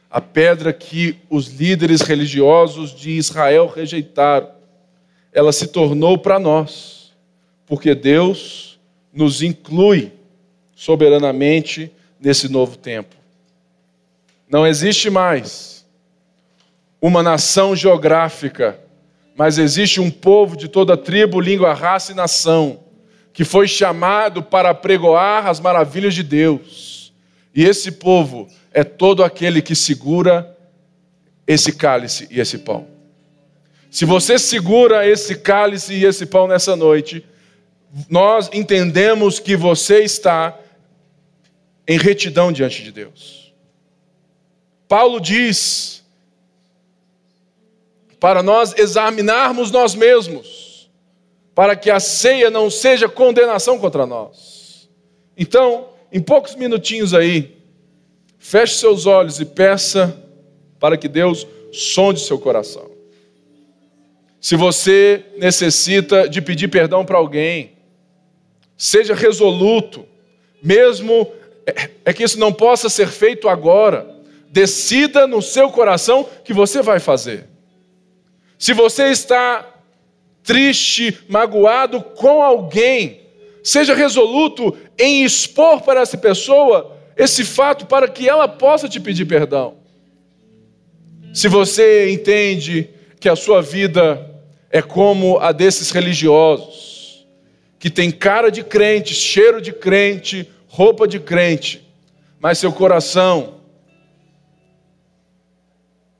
a 0.09 0.19
pedra 0.19 0.73
que 0.73 1.15
os 1.29 1.49
líderes 1.49 2.01
religiosos 2.01 2.89
de 2.95 3.11
Israel 3.11 3.67
rejeitaram, 3.67 4.49
ela 5.31 5.51
se 5.51 5.67
tornou 5.67 6.17
para 6.17 6.39
nós, 6.39 7.13
porque 7.67 7.93
Deus 7.93 8.79
nos 9.13 9.43
inclui 9.43 10.11
soberanamente 10.75 11.91
nesse 12.19 12.49
novo 12.49 12.75
tempo. 12.75 13.15
Não 14.49 14.65
existe 14.65 15.11
mais 15.11 15.78
uma 17.02 17.24
nação 17.24 17.76
geográfica, 17.76 18.80
mas 19.36 19.58
existe 19.58 20.02
um 20.02 20.12
povo 20.12 20.58
de 20.58 20.68
toda 20.68 20.97
tribo, 20.97 21.39
língua, 21.39 21.74
raça 21.74 22.12
e 22.12 22.16
nação, 22.16 22.82
que 23.32 23.45
foi 23.45 23.68
chamado 23.68 24.43
para 24.43 24.74
pregoar 24.74 25.47
as 25.47 25.60
maravilhas 25.60 26.14
de 26.14 26.24
Deus. 26.24 27.14
E 27.56 27.64
esse 27.64 27.93
povo 27.93 28.47
é 28.74 28.84
todo 28.84 29.24
aquele 29.24 29.62
que 29.62 29.76
segura 29.76 30.58
esse 31.47 31.72
cálice 31.72 32.28
e 32.30 32.39
esse 32.39 32.58
pão. 32.60 32.88
Se 33.89 34.06
você 34.06 34.38
segura 34.38 35.08
esse 35.08 35.36
cálice 35.36 35.93
e 35.93 36.06
esse 36.06 36.26
pão 36.26 36.47
nessa 36.47 36.76
noite, 36.76 37.26
nós 38.10 38.50
entendemos 38.54 39.39
que 39.39 39.56
você 39.56 40.04
está 40.04 40.58
em 41.88 41.97
retidão 41.97 42.52
diante 42.52 42.84
de 42.84 42.91
Deus. 42.91 43.52
Paulo 44.88 45.20
diz 45.20 45.99
para 48.20 48.43
nós 48.43 48.74
examinarmos 48.78 49.72
nós 49.72 49.95
mesmos, 49.95 50.89
para 51.55 51.76
que 51.76 51.89
a 51.89 51.99
ceia 51.99 52.49
não 52.49 52.70
seja 52.70 53.07
condenação 53.07 53.80
contra 53.80 54.05
nós. 54.05 54.89
Então, 55.38 55.89
em 56.11 56.22
poucos 56.22 56.55
minutinhos 56.55 57.13
aí, 57.13 57.57
feche 58.38 58.76
seus 58.76 59.05
olhos 59.05 59.39
e 59.39 59.45
peça 59.45 60.17
para 60.80 60.97
que 60.97 61.07
Deus 61.07 61.47
sonde 61.72 62.20
seu 62.20 62.39
coração. 62.39 62.89
Se 64.41 64.55
você 64.55 65.26
necessita 65.38 66.28
de 66.28 66.41
pedir 66.41 66.70
perdão 66.70 67.05
para 67.05 67.17
alguém, 67.17 67.74
seja 68.78 69.13
resoluto, 69.13 70.05
mesmo 70.63 71.30
é 72.05 72.13
que 72.13 72.24
isso 72.24 72.39
não 72.39 72.51
possa 72.51 72.89
ser 72.89 73.07
feito 73.07 73.49
agora. 73.49 74.17
Decida 74.49 75.28
no 75.28 75.41
seu 75.41 75.70
coração 75.70 76.28
que 76.43 76.53
você 76.53 76.82
vai 76.82 76.99
fazer. 76.99 77.49
Se 78.60 78.74
você 78.74 79.05
está 79.05 79.66
triste, 80.43 81.18
magoado 81.30 82.01
com 82.01 82.43
alguém, 82.43 83.22
seja 83.64 83.95
resoluto 83.95 84.78
em 84.97 85.24
expor 85.24 85.82
para 85.82 86.01
essa 86.01 86.18
pessoa 86.18 86.97
esse 87.16 87.43
fato 87.43 87.86
para 87.86 88.07
que 88.07 88.28
ela 88.28 88.47
possa 88.47 88.88
te 88.88 88.99
pedir 88.99 89.26
perdão. 89.26 89.76
Se 91.34 91.47
você 91.47 92.12
entende 92.12 92.89
que 93.20 93.30
a 93.30 93.36
sua 93.36 93.62
vida 93.62 94.30
é 94.70 94.82
como 94.82 95.38
a 95.39 95.51
desses 95.51 95.91
religiosos, 95.91 97.28
que 97.78 97.89
tem 97.89 98.12
cara 98.12 98.49
de 98.49 98.64
crente, 98.64 99.14
cheiro 99.14 99.62
de 99.62 99.72
crente, 99.72 100.49
roupa 100.68 101.07
de 101.07 101.20
crente, 101.20 101.88
mas 102.39 102.57
seu 102.57 102.72
coração 102.72 103.55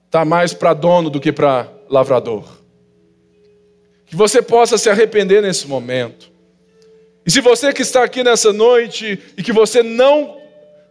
está 0.06 0.24
mais 0.24 0.54
para 0.54 0.74
dono 0.74 1.10
do 1.10 1.20
que 1.20 1.32
para 1.32 1.79
lavrador. 1.90 2.46
Que 4.06 4.16
você 4.16 4.42
possa 4.42 4.78
se 4.78 4.90
arrepender 4.90 5.42
nesse 5.42 5.68
momento. 5.68 6.32
E 7.26 7.32
se 7.32 7.42
você 7.42 7.74
que 7.74 7.82
está 7.82 8.04
aqui 8.04 8.24
nessa 8.24 8.54
noite 8.54 9.20
e 9.38 9.44
que 9.44 9.52
você 9.52 9.84
não 9.84 10.38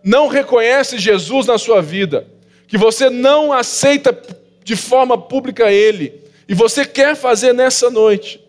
não 0.03 0.28
reconhece 0.28 0.96
Jesus 0.96 1.46
na 1.46 1.59
sua 1.59 1.82
vida, 1.82 2.26
que 2.66 2.78
você 2.78 3.11
não 3.11 3.53
aceita 3.53 4.16
de 4.62 4.76
forma 4.76 5.18
pública 5.18 5.72
ele, 5.72 6.22
e 6.49 6.55
você 6.55 6.84
quer 6.84 7.16
fazer 7.16 7.53
nessa 7.53 7.90
noite, 7.90 8.40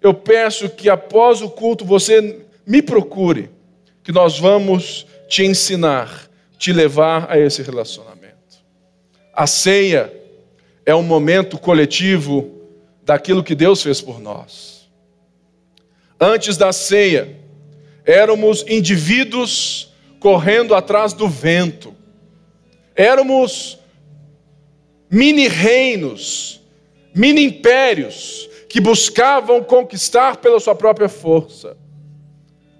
eu 0.00 0.12
peço 0.14 0.68
que 0.68 0.88
após 0.88 1.42
o 1.42 1.48
culto 1.48 1.84
você 1.84 2.40
me 2.66 2.82
procure 2.82 3.50
que 4.04 4.12
nós 4.12 4.38
vamos 4.38 5.06
te 5.28 5.44
ensinar, 5.44 6.28
te 6.58 6.72
levar 6.72 7.26
a 7.30 7.38
esse 7.38 7.62
relacionamento. 7.62 8.28
A 9.34 9.46
ceia 9.46 10.12
é 10.88 10.94
um 10.94 11.02
momento 11.02 11.58
coletivo 11.58 12.50
daquilo 13.02 13.44
que 13.44 13.54
Deus 13.54 13.82
fez 13.82 14.00
por 14.00 14.18
nós. 14.18 14.88
Antes 16.18 16.56
da 16.56 16.72
ceia, 16.72 17.38
éramos 18.06 18.64
indivíduos 18.66 19.92
correndo 20.18 20.74
atrás 20.74 21.12
do 21.12 21.28
vento, 21.28 21.94
éramos 22.96 23.78
mini-reinos, 25.10 26.58
mini-impérios 27.14 28.48
que 28.66 28.80
buscavam 28.80 29.62
conquistar 29.62 30.38
pela 30.38 30.58
sua 30.58 30.74
própria 30.74 31.10
força. 31.10 31.76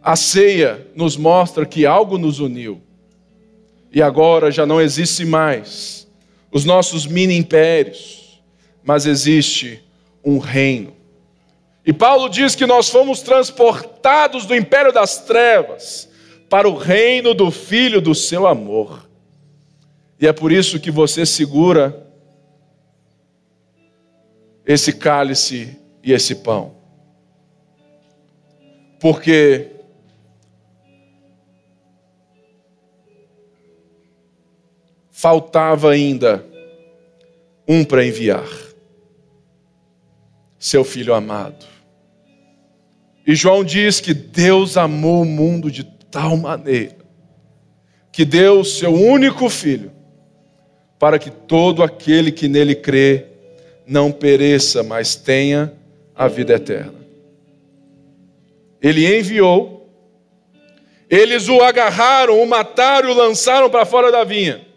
A 0.02 0.16
ceia 0.16 0.86
nos 0.94 1.14
mostra 1.14 1.66
que 1.66 1.84
algo 1.84 2.16
nos 2.16 2.40
uniu. 2.40 2.80
E 3.92 4.00
agora 4.00 4.50
já 4.50 4.64
não 4.64 4.80
existe 4.80 5.26
mais 5.26 5.97
os 6.51 6.64
nossos 6.64 7.07
mini 7.07 7.36
impérios, 7.36 8.42
mas 8.82 9.07
existe 9.07 9.82
um 10.24 10.38
reino. 10.38 10.96
E 11.84 11.92
Paulo 11.92 12.28
diz 12.28 12.55
que 12.55 12.66
nós 12.66 12.88
fomos 12.90 13.22
transportados 13.22 14.44
do 14.46 14.55
império 14.55 14.92
das 14.92 15.24
trevas 15.24 16.09
para 16.49 16.68
o 16.68 16.76
reino 16.76 17.34
do 17.34 17.51
filho 17.51 18.01
do 18.01 18.14
seu 18.14 18.46
amor. 18.46 19.09
E 20.20 20.26
é 20.26 20.32
por 20.32 20.53
isso 20.53 20.80
que 20.80 20.90
você 20.90 21.24
segura 21.24 22.07
esse 24.66 24.92
cálice 24.92 25.78
e 26.03 26.12
esse 26.12 26.34
pão. 26.34 26.74
Porque 29.01 29.77
faltava 35.20 35.90
ainda 35.90 36.44
um 37.66 37.84
para 37.84 38.06
enviar: 38.06 38.48
seu 40.56 40.84
filho 40.84 41.12
amado. 41.12 41.66
E 43.26 43.34
João 43.34 43.64
diz 43.64 44.00
que 44.00 44.14
Deus 44.14 44.76
amou 44.76 45.22
o 45.22 45.26
mundo 45.26 45.72
de 45.72 45.82
tal 45.82 46.36
maneira 46.36 46.96
que 48.12 48.24
deu 48.24 48.64
seu 48.64 48.92
único 48.92 49.48
filho 49.48 49.92
para 50.98 51.18
que 51.18 51.30
todo 51.30 51.82
aquele 51.82 52.32
que 52.32 52.48
nele 52.48 52.74
crê 52.74 53.26
não 53.86 54.10
pereça, 54.10 54.82
mas 54.82 55.14
tenha 55.14 55.72
a 56.14 56.26
vida 56.26 56.54
eterna. 56.54 56.94
Ele 58.80 59.18
enviou, 59.18 59.92
eles 61.10 61.48
o 61.48 61.60
agarraram, 61.60 62.40
o 62.40 62.46
mataram 62.46 63.08
e 63.08 63.12
o 63.12 63.16
lançaram 63.16 63.68
para 63.68 63.84
fora 63.84 64.10
da 64.10 64.24
vinha. 64.24 64.67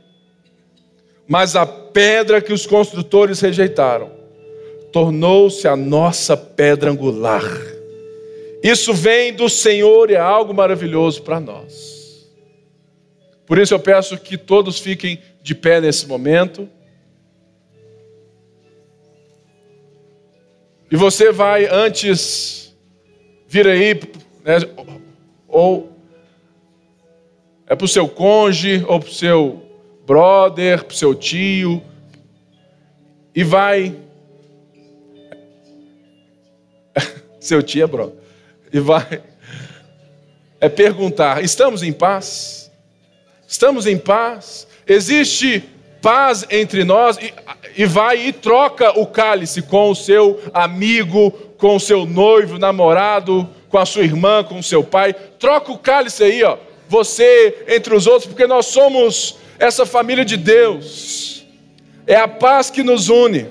Mas 1.28 1.56
a 1.56 1.66
pedra 1.66 2.42
que 2.42 2.54
os 2.54 2.66
construtores 2.66 3.40
rejeitaram 3.40 4.12
tornou-se 4.92 5.68
a 5.68 5.76
nossa 5.76 6.36
pedra 6.36 6.92
angular. 6.92 7.44
Isso 8.62 8.94
vem 8.94 9.34
do 9.34 9.50
Senhor 9.50 10.12
e 10.12 10.14
é 10.14 10.20
algo 10.20 10.54
maravilhoso 10.54 11.24
para 11.24 11.40
nós. 11.40 12.30
Por 13.46 13.58
isso 13.58 13.74
eu 13.74 13.80
peço 13.80 14.18
que 14.18 14.38
todos 14.38 14.80
fiquem 14.80 15.20
de 15.42 15.56
pé 15.56 15.82
nesse 15.82 16.08
momento. 16.08 16.70
E 20.92 20.96
você 20.96 21.32
vai 21.32 21.66
antes 21.66 22.76
vir 23.48 23.68
aí, 23.68 24.00
né, 24.44 24.58
ou 25.48 25.92
é 27.66 27.76
para 27.76 27.86
o 27.86 27.88
seu 27.88 28.08
cônjuge, 28.08 28.84
ou 28.88 29.00
para 29.00 29.10
o 29.10 29.14
seu 29.14 29.71
brother, 30.06 30.84
para 30.84 30.94
o 30.94 30.98
seu 30.98 31.16
tio, 31.16 31.82
e 33.34 33.44
vai. 33.44 33.96
seu 37.40 37.64
tio 37.64 37.84
é 37.84 37.88
brother. 37.88 38.16
E 38.72 38.80
vai. 38.80 39.22
É 40.60 40.70
perguntar: 40.70 41.44
estamos 41.44 41.84
em 41.84 41.94
paz? 41.94 42.72
Estamos 43.48 43.86
em 43.86 43.98
paz? 43.98 44.68
Existe 44.88 45.64
paz 46.02 46.46
entre 46.50 46.84
nós? 46.84 47.18
E, 47.18 47.34
e 47.76 47.86
vai 47.86 48.28
e 48.28 48.34
troca 48.34 48.98
o 49.00 49.06
cálice 49.06 49.62
com 49.62 49.90
o 49.90 49.96
seu 49.96 50.42
amigo, 50.54 51.32
com 51.58 51.76
o 51.76 51.80
seu 51.80 52.06
noivo, 52.06 52.58
namorado, 52.58 53.48
com 53.70 53.78
a 53.78 53.86
sua 53.86 54.04
irmã, 54.04 54.44
com 54.44 54.60
o 54.60 54.64
seu 54.64 54.84
pai. 54.84 55.14
Troca 55.14 55.72
o 55.72 55.78
cálice 55.78 56.24
aí, 56.24 56.44
ó. 56.44 56.58
Você 56.88 57.66
entre 57.70 57.96
os 57.96 58.06
outros, 58.06 58.28
porque 58.28 58.46
nós 58.46 58.66
somos 58.66 59.38
essa 59.62 59.86
família 59.86 60.26
de 60.26 60.36
Deus. 60.36 61.46
É 62.08 62.16
a 62.16 62.28
paz 62.28 62.72
que 62.72 62.82
nos 62.82 63.10
une. 63.10 63.48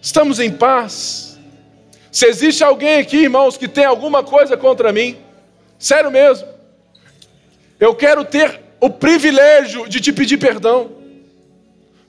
Estamos 0.00 0.38
em 0.38 0.50
paz. 0.50 1.38
Se 2.12 2.26
existe 2.26 2.62
alguém 2.62 2.98
aqui, 2.98 3.16
irmãos, 3.22 3.56
que 3.56 3.66
tem 3.66 3.86
alguma 3.86 4.22
coisa 4.22 4.54
contra 4.54 4.92
mim, 4.92 5.16
sério 5.78 6.10
mesmo, 6.10 6.46
eu 7.80 7.94
quero 7.94 8.22
ter 8.24 8.60
o 8.78 8.90
privilégio 8.90 9.88
de 9.88 9.98
te 9.98 10.12
pedir 10.12 10.36
perdão. 10.36 10.90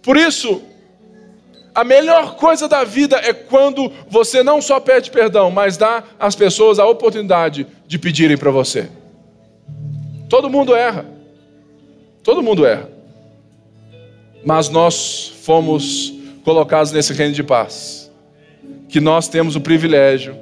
Por 0.02 0.18
isso, 0.18 0.62
a 1.74 1.86
melhor 1.86 2.36
coisa 2.36 2.68
da 2.68 2.84
vida 2.84 3.18
é 3.18 3.32
quando 3.32 3.92
você 4.10 4.44
não 4.44 4.62
só 4.62 4.80
pede 4.80 5.10
perdão, 5.10 5.50
mas 5.50 5.78
dá 5.78 6.04
às 6.20 6.36
pessoas 6.36 6.80
a 6.80 6.86
oportunidade 6.86 7.66
de 7.88 7.98
pedirem 7.98 8.38
para 8.38 8.52
você. 8.52 8.90
Todo 10.30 10.50
mundo 10.50 10.76
erra. 10.76 11.16
Todo 12.28 12.43
mundo 12.43 12.65
erra. 12.65 12.89
Mas 14.43 14.67
nós 14.67 15.32
fomos 15.43 16.13
colocados 16.43 16.91
nesse 16.91 17.13
reino 17.13 17.34
de 17.34 17.41
paz. 17.41 18.11
Que 18.89 18.99
nós 18.99 19.30
temos 19.30 19.55
o 19.55 19.61
privilégio 19.61 20.36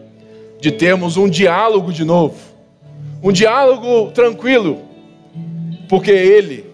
de 0.60 0.72
termos 0.72 1.16
um 1.16 1.30
diálogo 1.30 1.94
de 1.94 2.04
novo. 2.04 2.38
Um 3.22 3.32
diálogo 3.32 4.12
tranquilo. 4.14 4.82
Porque 5.88 6.10
ele, 6.10 6.66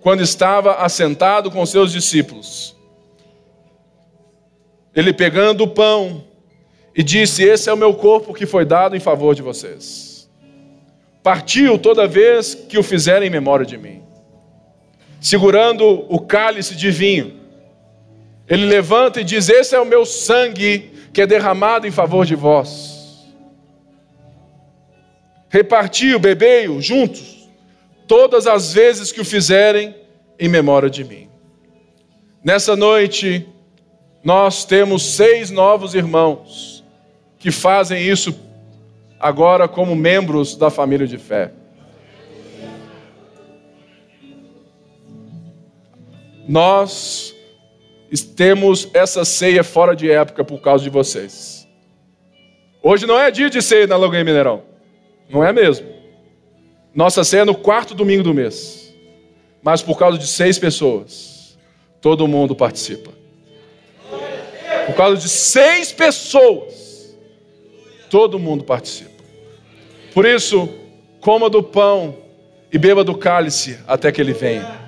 quando 0.00 0.20
estava 0.20 0.74
assentado 0.74 1.52
com 1.52 1.64
seus 1.64 1.92
discípulos, 1.92 2.74
ele 4.92 5.12
pegando 5.12 5.62
o 5.62 5.68
pão 5.68 6.24
e 6.96 7.04
disse: 7.04 7.44
Esse 7.44 7.70
é 7.70 7.72
o 7.72 7.76
meu 7.76 7.94
corpo 7.94 8.34
que 8.34 8.44
foi 8.44 8.64
dado 8.64 8.96
em 8.96 9.00
favor 9.00 9.36
de 9.36 9.40
vocês. 9.40 10.09
Partiu 11.22 11.78
toda 11.78 12.06
vez 12.06 12.54
que 12.54 12.78
o 12.78 12.82
fizerem 12.82 13.28
em 13.28 13.30
memória 13.30 13.66
de 13.66 13.76
mim. 13.76 14.02
Segurando 15.20 16.06
o 16.08 16.18
cálice 16.18 16.74
de 16.74 16.90
vinho, 16.90 17.38
ele 18.48 18.64
levanta 18.64 19.20
e 19.20 19.24
diz: 19.24 19.48
Esse 19.48 19.74
é 19.74 19.80
o 19.80 19.84
meu 19.84 20.06
sangue 20.06 20.90
que 21.12 21.20
é 21.20 21.26
derramado 21.26 21.86
em 21.86 21.90
favor 21.90 22.24
de 22.24 22.34
vós. 22.34 23.28
Repartiu, 25.50 26.18
bebei-o 26.18 26.80
juntos 26.80 27.48
todas 28.06 28.46
as 28.46 28.72
vezes 28.72 29.12
que 29.12 29.20
o 29.20 29.24
fizerem 29.24 29.94
em 30.38 30.48
memória 30.48 30.88
de 30.88 31.04
mim. 31.04 31.28
Nessa 32.42 32.74
noite, 32.74 33.46
nós 34.24 34.64
temos 34.64 35.14
seis 35.14 35.50
novos 35.50 35.94
irmãos 35.94 36.82
que 37.38 37.50
fazem 37.50 38.02
isso 38.02 38.32
agora 39.20 39.68
como 39.68 39.94
membros 39.94 40.56
da 40.56 40.70
família 40.70 41.06
de 41.06 41.18
fé. 41.18 41.52
Nós 46.48 47.34
temos 48.34 48.88
essa 48.94 49.24
ceia 49.24 49.62
fora 49.62 49.94
de 49.94 50.10
época 50.10 50.42
por 50.42 50.60
causa 50.60 50.82
de 50.82 50.90
vocês. 50.90 51.68
Hoje 52.82 53.06
não 53.06 53.18
é 53.20 53.30
dia 53.30 53.50
de 53.50 53.60
ceia 53.60 53.86
na 53.86 53.96
Lagoinha 53.96 54.24
Mineirão. 54.24 54.62
Não 55.28 55.44
é 55.44 55.52
mesmo. 55.52 55.86
Nossa 56.94 57.22
ceia 57.22 57.42
é 57.42 57.44
no 57.44 57.54
quarto 57.54 57.94
domingo 57.94 58.22
do 58.22 58.34
mês. 58.34 58.92
Mas 59.62 59.82
por 59.82 59.98
causa 59.98 60.16
de 60.18 60.26
seis 60.26 60.58
pessoas, 60.58 61.58
todo 62.00 62.26
mundo 62.26 62.56
participa. 62.56 63.12
Por 64.86 64.94
causa 64.96 65.20
de 65.20 65.28
seis 65.28 65.92
pessoas, 65.92 67.14
todo 68.08 68.38
mundo 68.38 68.64
participa. 68.64 69.09
Por 70.12 70.26
isso, 70.26 70.68
coma 71.20 71.48
do 71.48 71.62
pão 71.62 72.16
e 72.72 72.78
beba 72.78 73.04
do 73.04 73.16
cálice 73.16 73.78
até 73.86 74.10
que 74.10 74.20
ele 74.20 74.32
venha. 74.32 74.80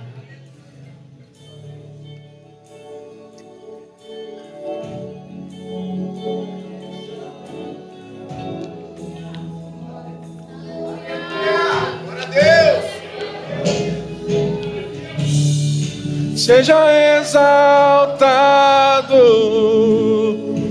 Seja 16.36 16.76
exaltado. 17.20 19.14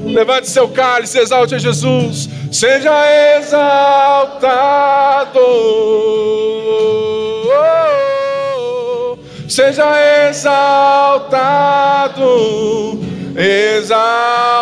Levante 0.05 0.49
seu 0.49 0.67
cálice, 0.67 1.17
exalte 1.17 1.55
a 1.55 1.57
Jesus. 1.57 2.27
Seja 2.61 2.97
exaltado. 3.39 4.29
Seja 9.47 9.89
exaltado. 10.29 11.31
Exaltado. 13.35 14.61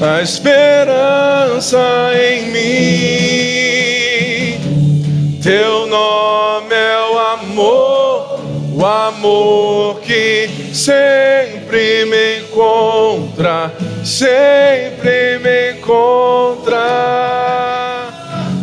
A 0.00 0.22
esperança 0.22 1.78
em 2.14 2.46
mim. 2.52 3.88
Teu 5.42 5.86
nome 5.86 6.74
é 6.74 6.98
o 7.12 7.18
amor, 7.18 8.40
o 8.74 8.86
amor 8.86 10.00
que 10.00 10.48
sempre 10.72 12.04
me 12.04 12.40
encontra, 12.42 13.72
sempre 14.04 15.38
me 15.40 15.72
encontra. 15.72 16.76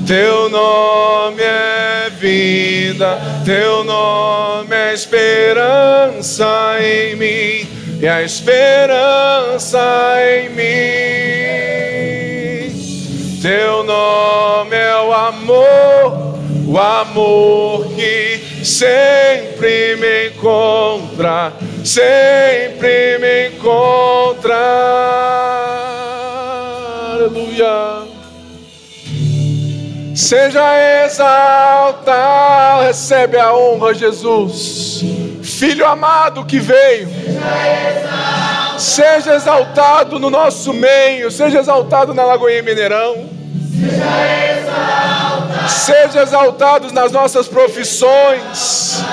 Teu 0.08 0.50
nome 0.50 1.42
é 1.42 2.10
vida, 2.18 3.20
teu 3.44 3.84
nome 3.84 4.74
é 4.74 4.94
esperança 4.94 6.78
em 6.80 7.16
mim 7.16 7.68
e 8.00 8.08
a 8.08 8.22
esperança 8.22 9.80
em 10.22 10.50
mim. 10.50 11.25
Teu 13.46 13.84
nome 13.84 14.76
é 14.76 14.98
o 15.04 15.14
amor, 15.14 16.40
o 16.68 16.80
amor 16.80 17.86
que 17.94 18.66
sempre 18.66 19.96
me 19.98 20.30
encontra, 20.30 21.54
sempre 21.84 23.20
me 23.20 23.50
encontra. 23.50 24.56
Aleluia. 27.14 28.08
Seja 30.16 31.06
exaltado, 31.06 32.82
recebe 32.82 33.38
a 33.38 33.54
honra, 33.54 33.94
Jesus. 33.94 35.04
Filho 35.44 35.86
amado 35.86 36.44
que 36.46 36.58
veio. 36.58 37.08
Seja 37.10 37.92
exaltado 37.92 38.25
Seja 38.86 39.34
exaltado 39.34 40.20
no 40.20 40.30
nosso 40.30 40.72
meio, 40.72 41.32
seja 41.32 41.60
exaltado 41.60 42.14
na 42.14 42.24
Lagoinha 42.24 42.62
Mineirão. 42.62 43.28
Seja 43.82 44.60
exaltado. 44.62 45.70
Seja 45.70 46.22
exaltado 46.22 46.94
nas 46.94 47.12
nossas 47.12 47.48
profissões, 47.48 49.04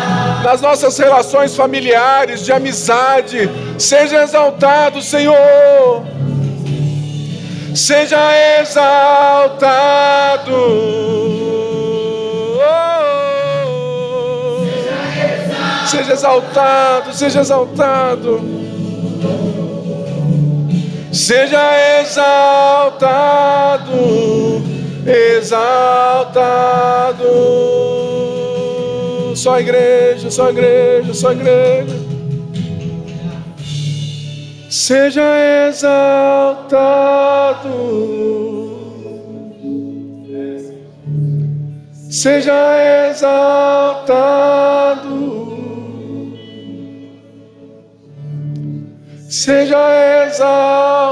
nas 0.44 0.60
nossas 0.60 0.98
relações 0.98 1.56
familiares, 1.56 2.44
de 2.44 2.52
amizade. 2.52 3.50
Seja 3.78 4.22
exaltado, 4.22 5.00
Senhor. 5.00 6.04
Seja 7.74 8.20
exaltado. 8.60 9.72
Seja 15.86 16.12
exaltado, 16.12 17.14
seja 17.14 17.40
exaltado. 17.40 18.61
Seja 21.12 22.00
exaltado, 22.00 23.92
exaltado. 25.06 27.26
Só 29.36 29.60
igreja, 29.60 30.30
só 30.30 30.48
igreja, 30.48 31.12
só 31.12 31.32
igreja. 31.32 31.94
Seja 34.70 35.68
exaltado. 35.68 36.72
Seja 42.08 43.10
exaltado. 43.10 45.21
Seja 49.32 49.78
exaltado, 50.26 51.08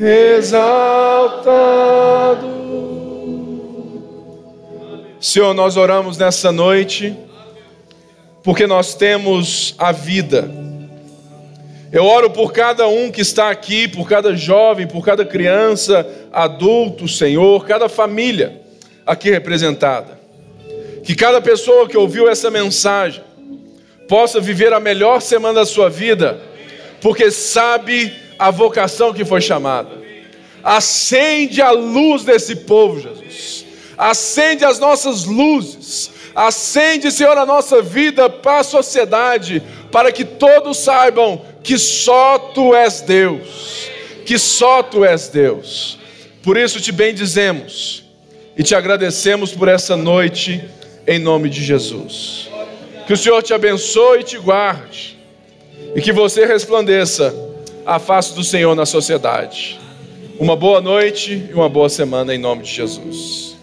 exaltado. 0.00 0.66
Senhor, 5.20 5.54
nós 5.54 5.76
oramos 5.76 6.18
nessa 6.18 6.50
noite, 6.50 7.16
porque 8.42 8.66
nós 8.66 8.96
temos 8.96 9.76
a 9.78 9.92
vida. 9.92 10.50
Eu 11.92 12.04
oro 12.04 12.30
por 12.30 12.52
cada 12.52 12.88
um 12.88 13.08
que 13.12 13.20
está 13.20 13.48
aqui, 13.48 13.86
por 13.86 14.08
cada 14.08 14.34
jovem, 14.34 14.88
por 14.88 15.04
cada 15.04 15.24
criança, 15.24 16.04
adulto, 16.32 17.06
Senhor, 17.06 17.64
cada 17.64 17.88
família 17.88 18.60
aqui 19.06 19.30
representada. 19.30 20.18
Que 21.04 21.14
cada 21.14 21.40
pessoa 21.40 21.88
que 21.88 21.96
ouviu 21.96 22.28
essa 22.28 22.50
mensagem 22.50 23.22
possa 24.08 24.40
viver 24.40 24.72
a 24.72 24.80
melhor 24.80 25.20
semana 25.20 25.54
da 25.54 25.66
sua 25.66 25.88
vida, 25.88 26.40
porque 27.00 27.30
sabe 27.30 28.12
a 28.38 28.50
vocação 28.50 29.12
que 29.12 29.24
foi 29.24 29.40
chamada. 29.40 29.90
Acende 30.62 31.62
a 31.62 31.70
luz 31.70 32.24
desse 32.24 32.56
povo, 32.56 33.00
Jesus. 33.00 33.64
Acende 33.96 34.64
as 34.64 34.78
nossas 34.78 35.24
luzes. 35.24 36.10
Acende, 36.34 37.10
Senhor, 37.10 37.38
a 37.38 37.46
nossa 37.46 37.80
vida 37.80 38.28
para 38.28 38.60
a 38.60 38.64
sociedade, 38.64 39.62
para 39.90 40.12
que 40.12 40.24
todos 40.24 40.78
saibam 40.78 41.40
que 41.62 41.78
só 41.78 42.38
Tu 42.38 42.74
és 42.74 43.00
Deus. 43.00 43.88
Que 44.26 44.38
só 44.38 44.82
Tu 44.82 45.04
és 45.04 45.28
Deus. 45.28 45.98
Por 46.42 46.56
isso 46.56 46.80
te 46.80 46.92
bendizemos 46.92 48.04
e 48.56 48.62
te 48.62 48.74
agradecemos 48.74 49.52
por 49.52 49.68
essa 49.68 49.96
noite, 49.96 50.62
em 51.06 51.18
nome 51.18 51.48
de 51.48 51.62
Jesus. 51.62 52.48
Que 53.06 53.12
o 53.12 53.16
Senhor 53.16 53.42
te 53.42 53.54
abençoe 53.54 54.20
e 54.20 54.24
te 54.24 54.38
guarde. 54.38 55.16
E 55.94 56.00
que 56.00 56.12
você 56.12 56.44
resplandeça 56.44 57.34
a 57.84 57.98
face 57.98 58.34
do 58.34 58.42
Senhor 58.42 58.74
na 58.74 58.84
sociedade. 58.84 59.78
Uma 60.38 60.56
boa 60.56 60.80
noite 60.80 61.46
e 61.48 61.54
uma 61.54 61.68
boa 61.68 61.88
semana 61.88 62.34
em 62.34 62.38
nome 62.38 62.64
de 62.64 62.70
Jesus. 62.70 63.55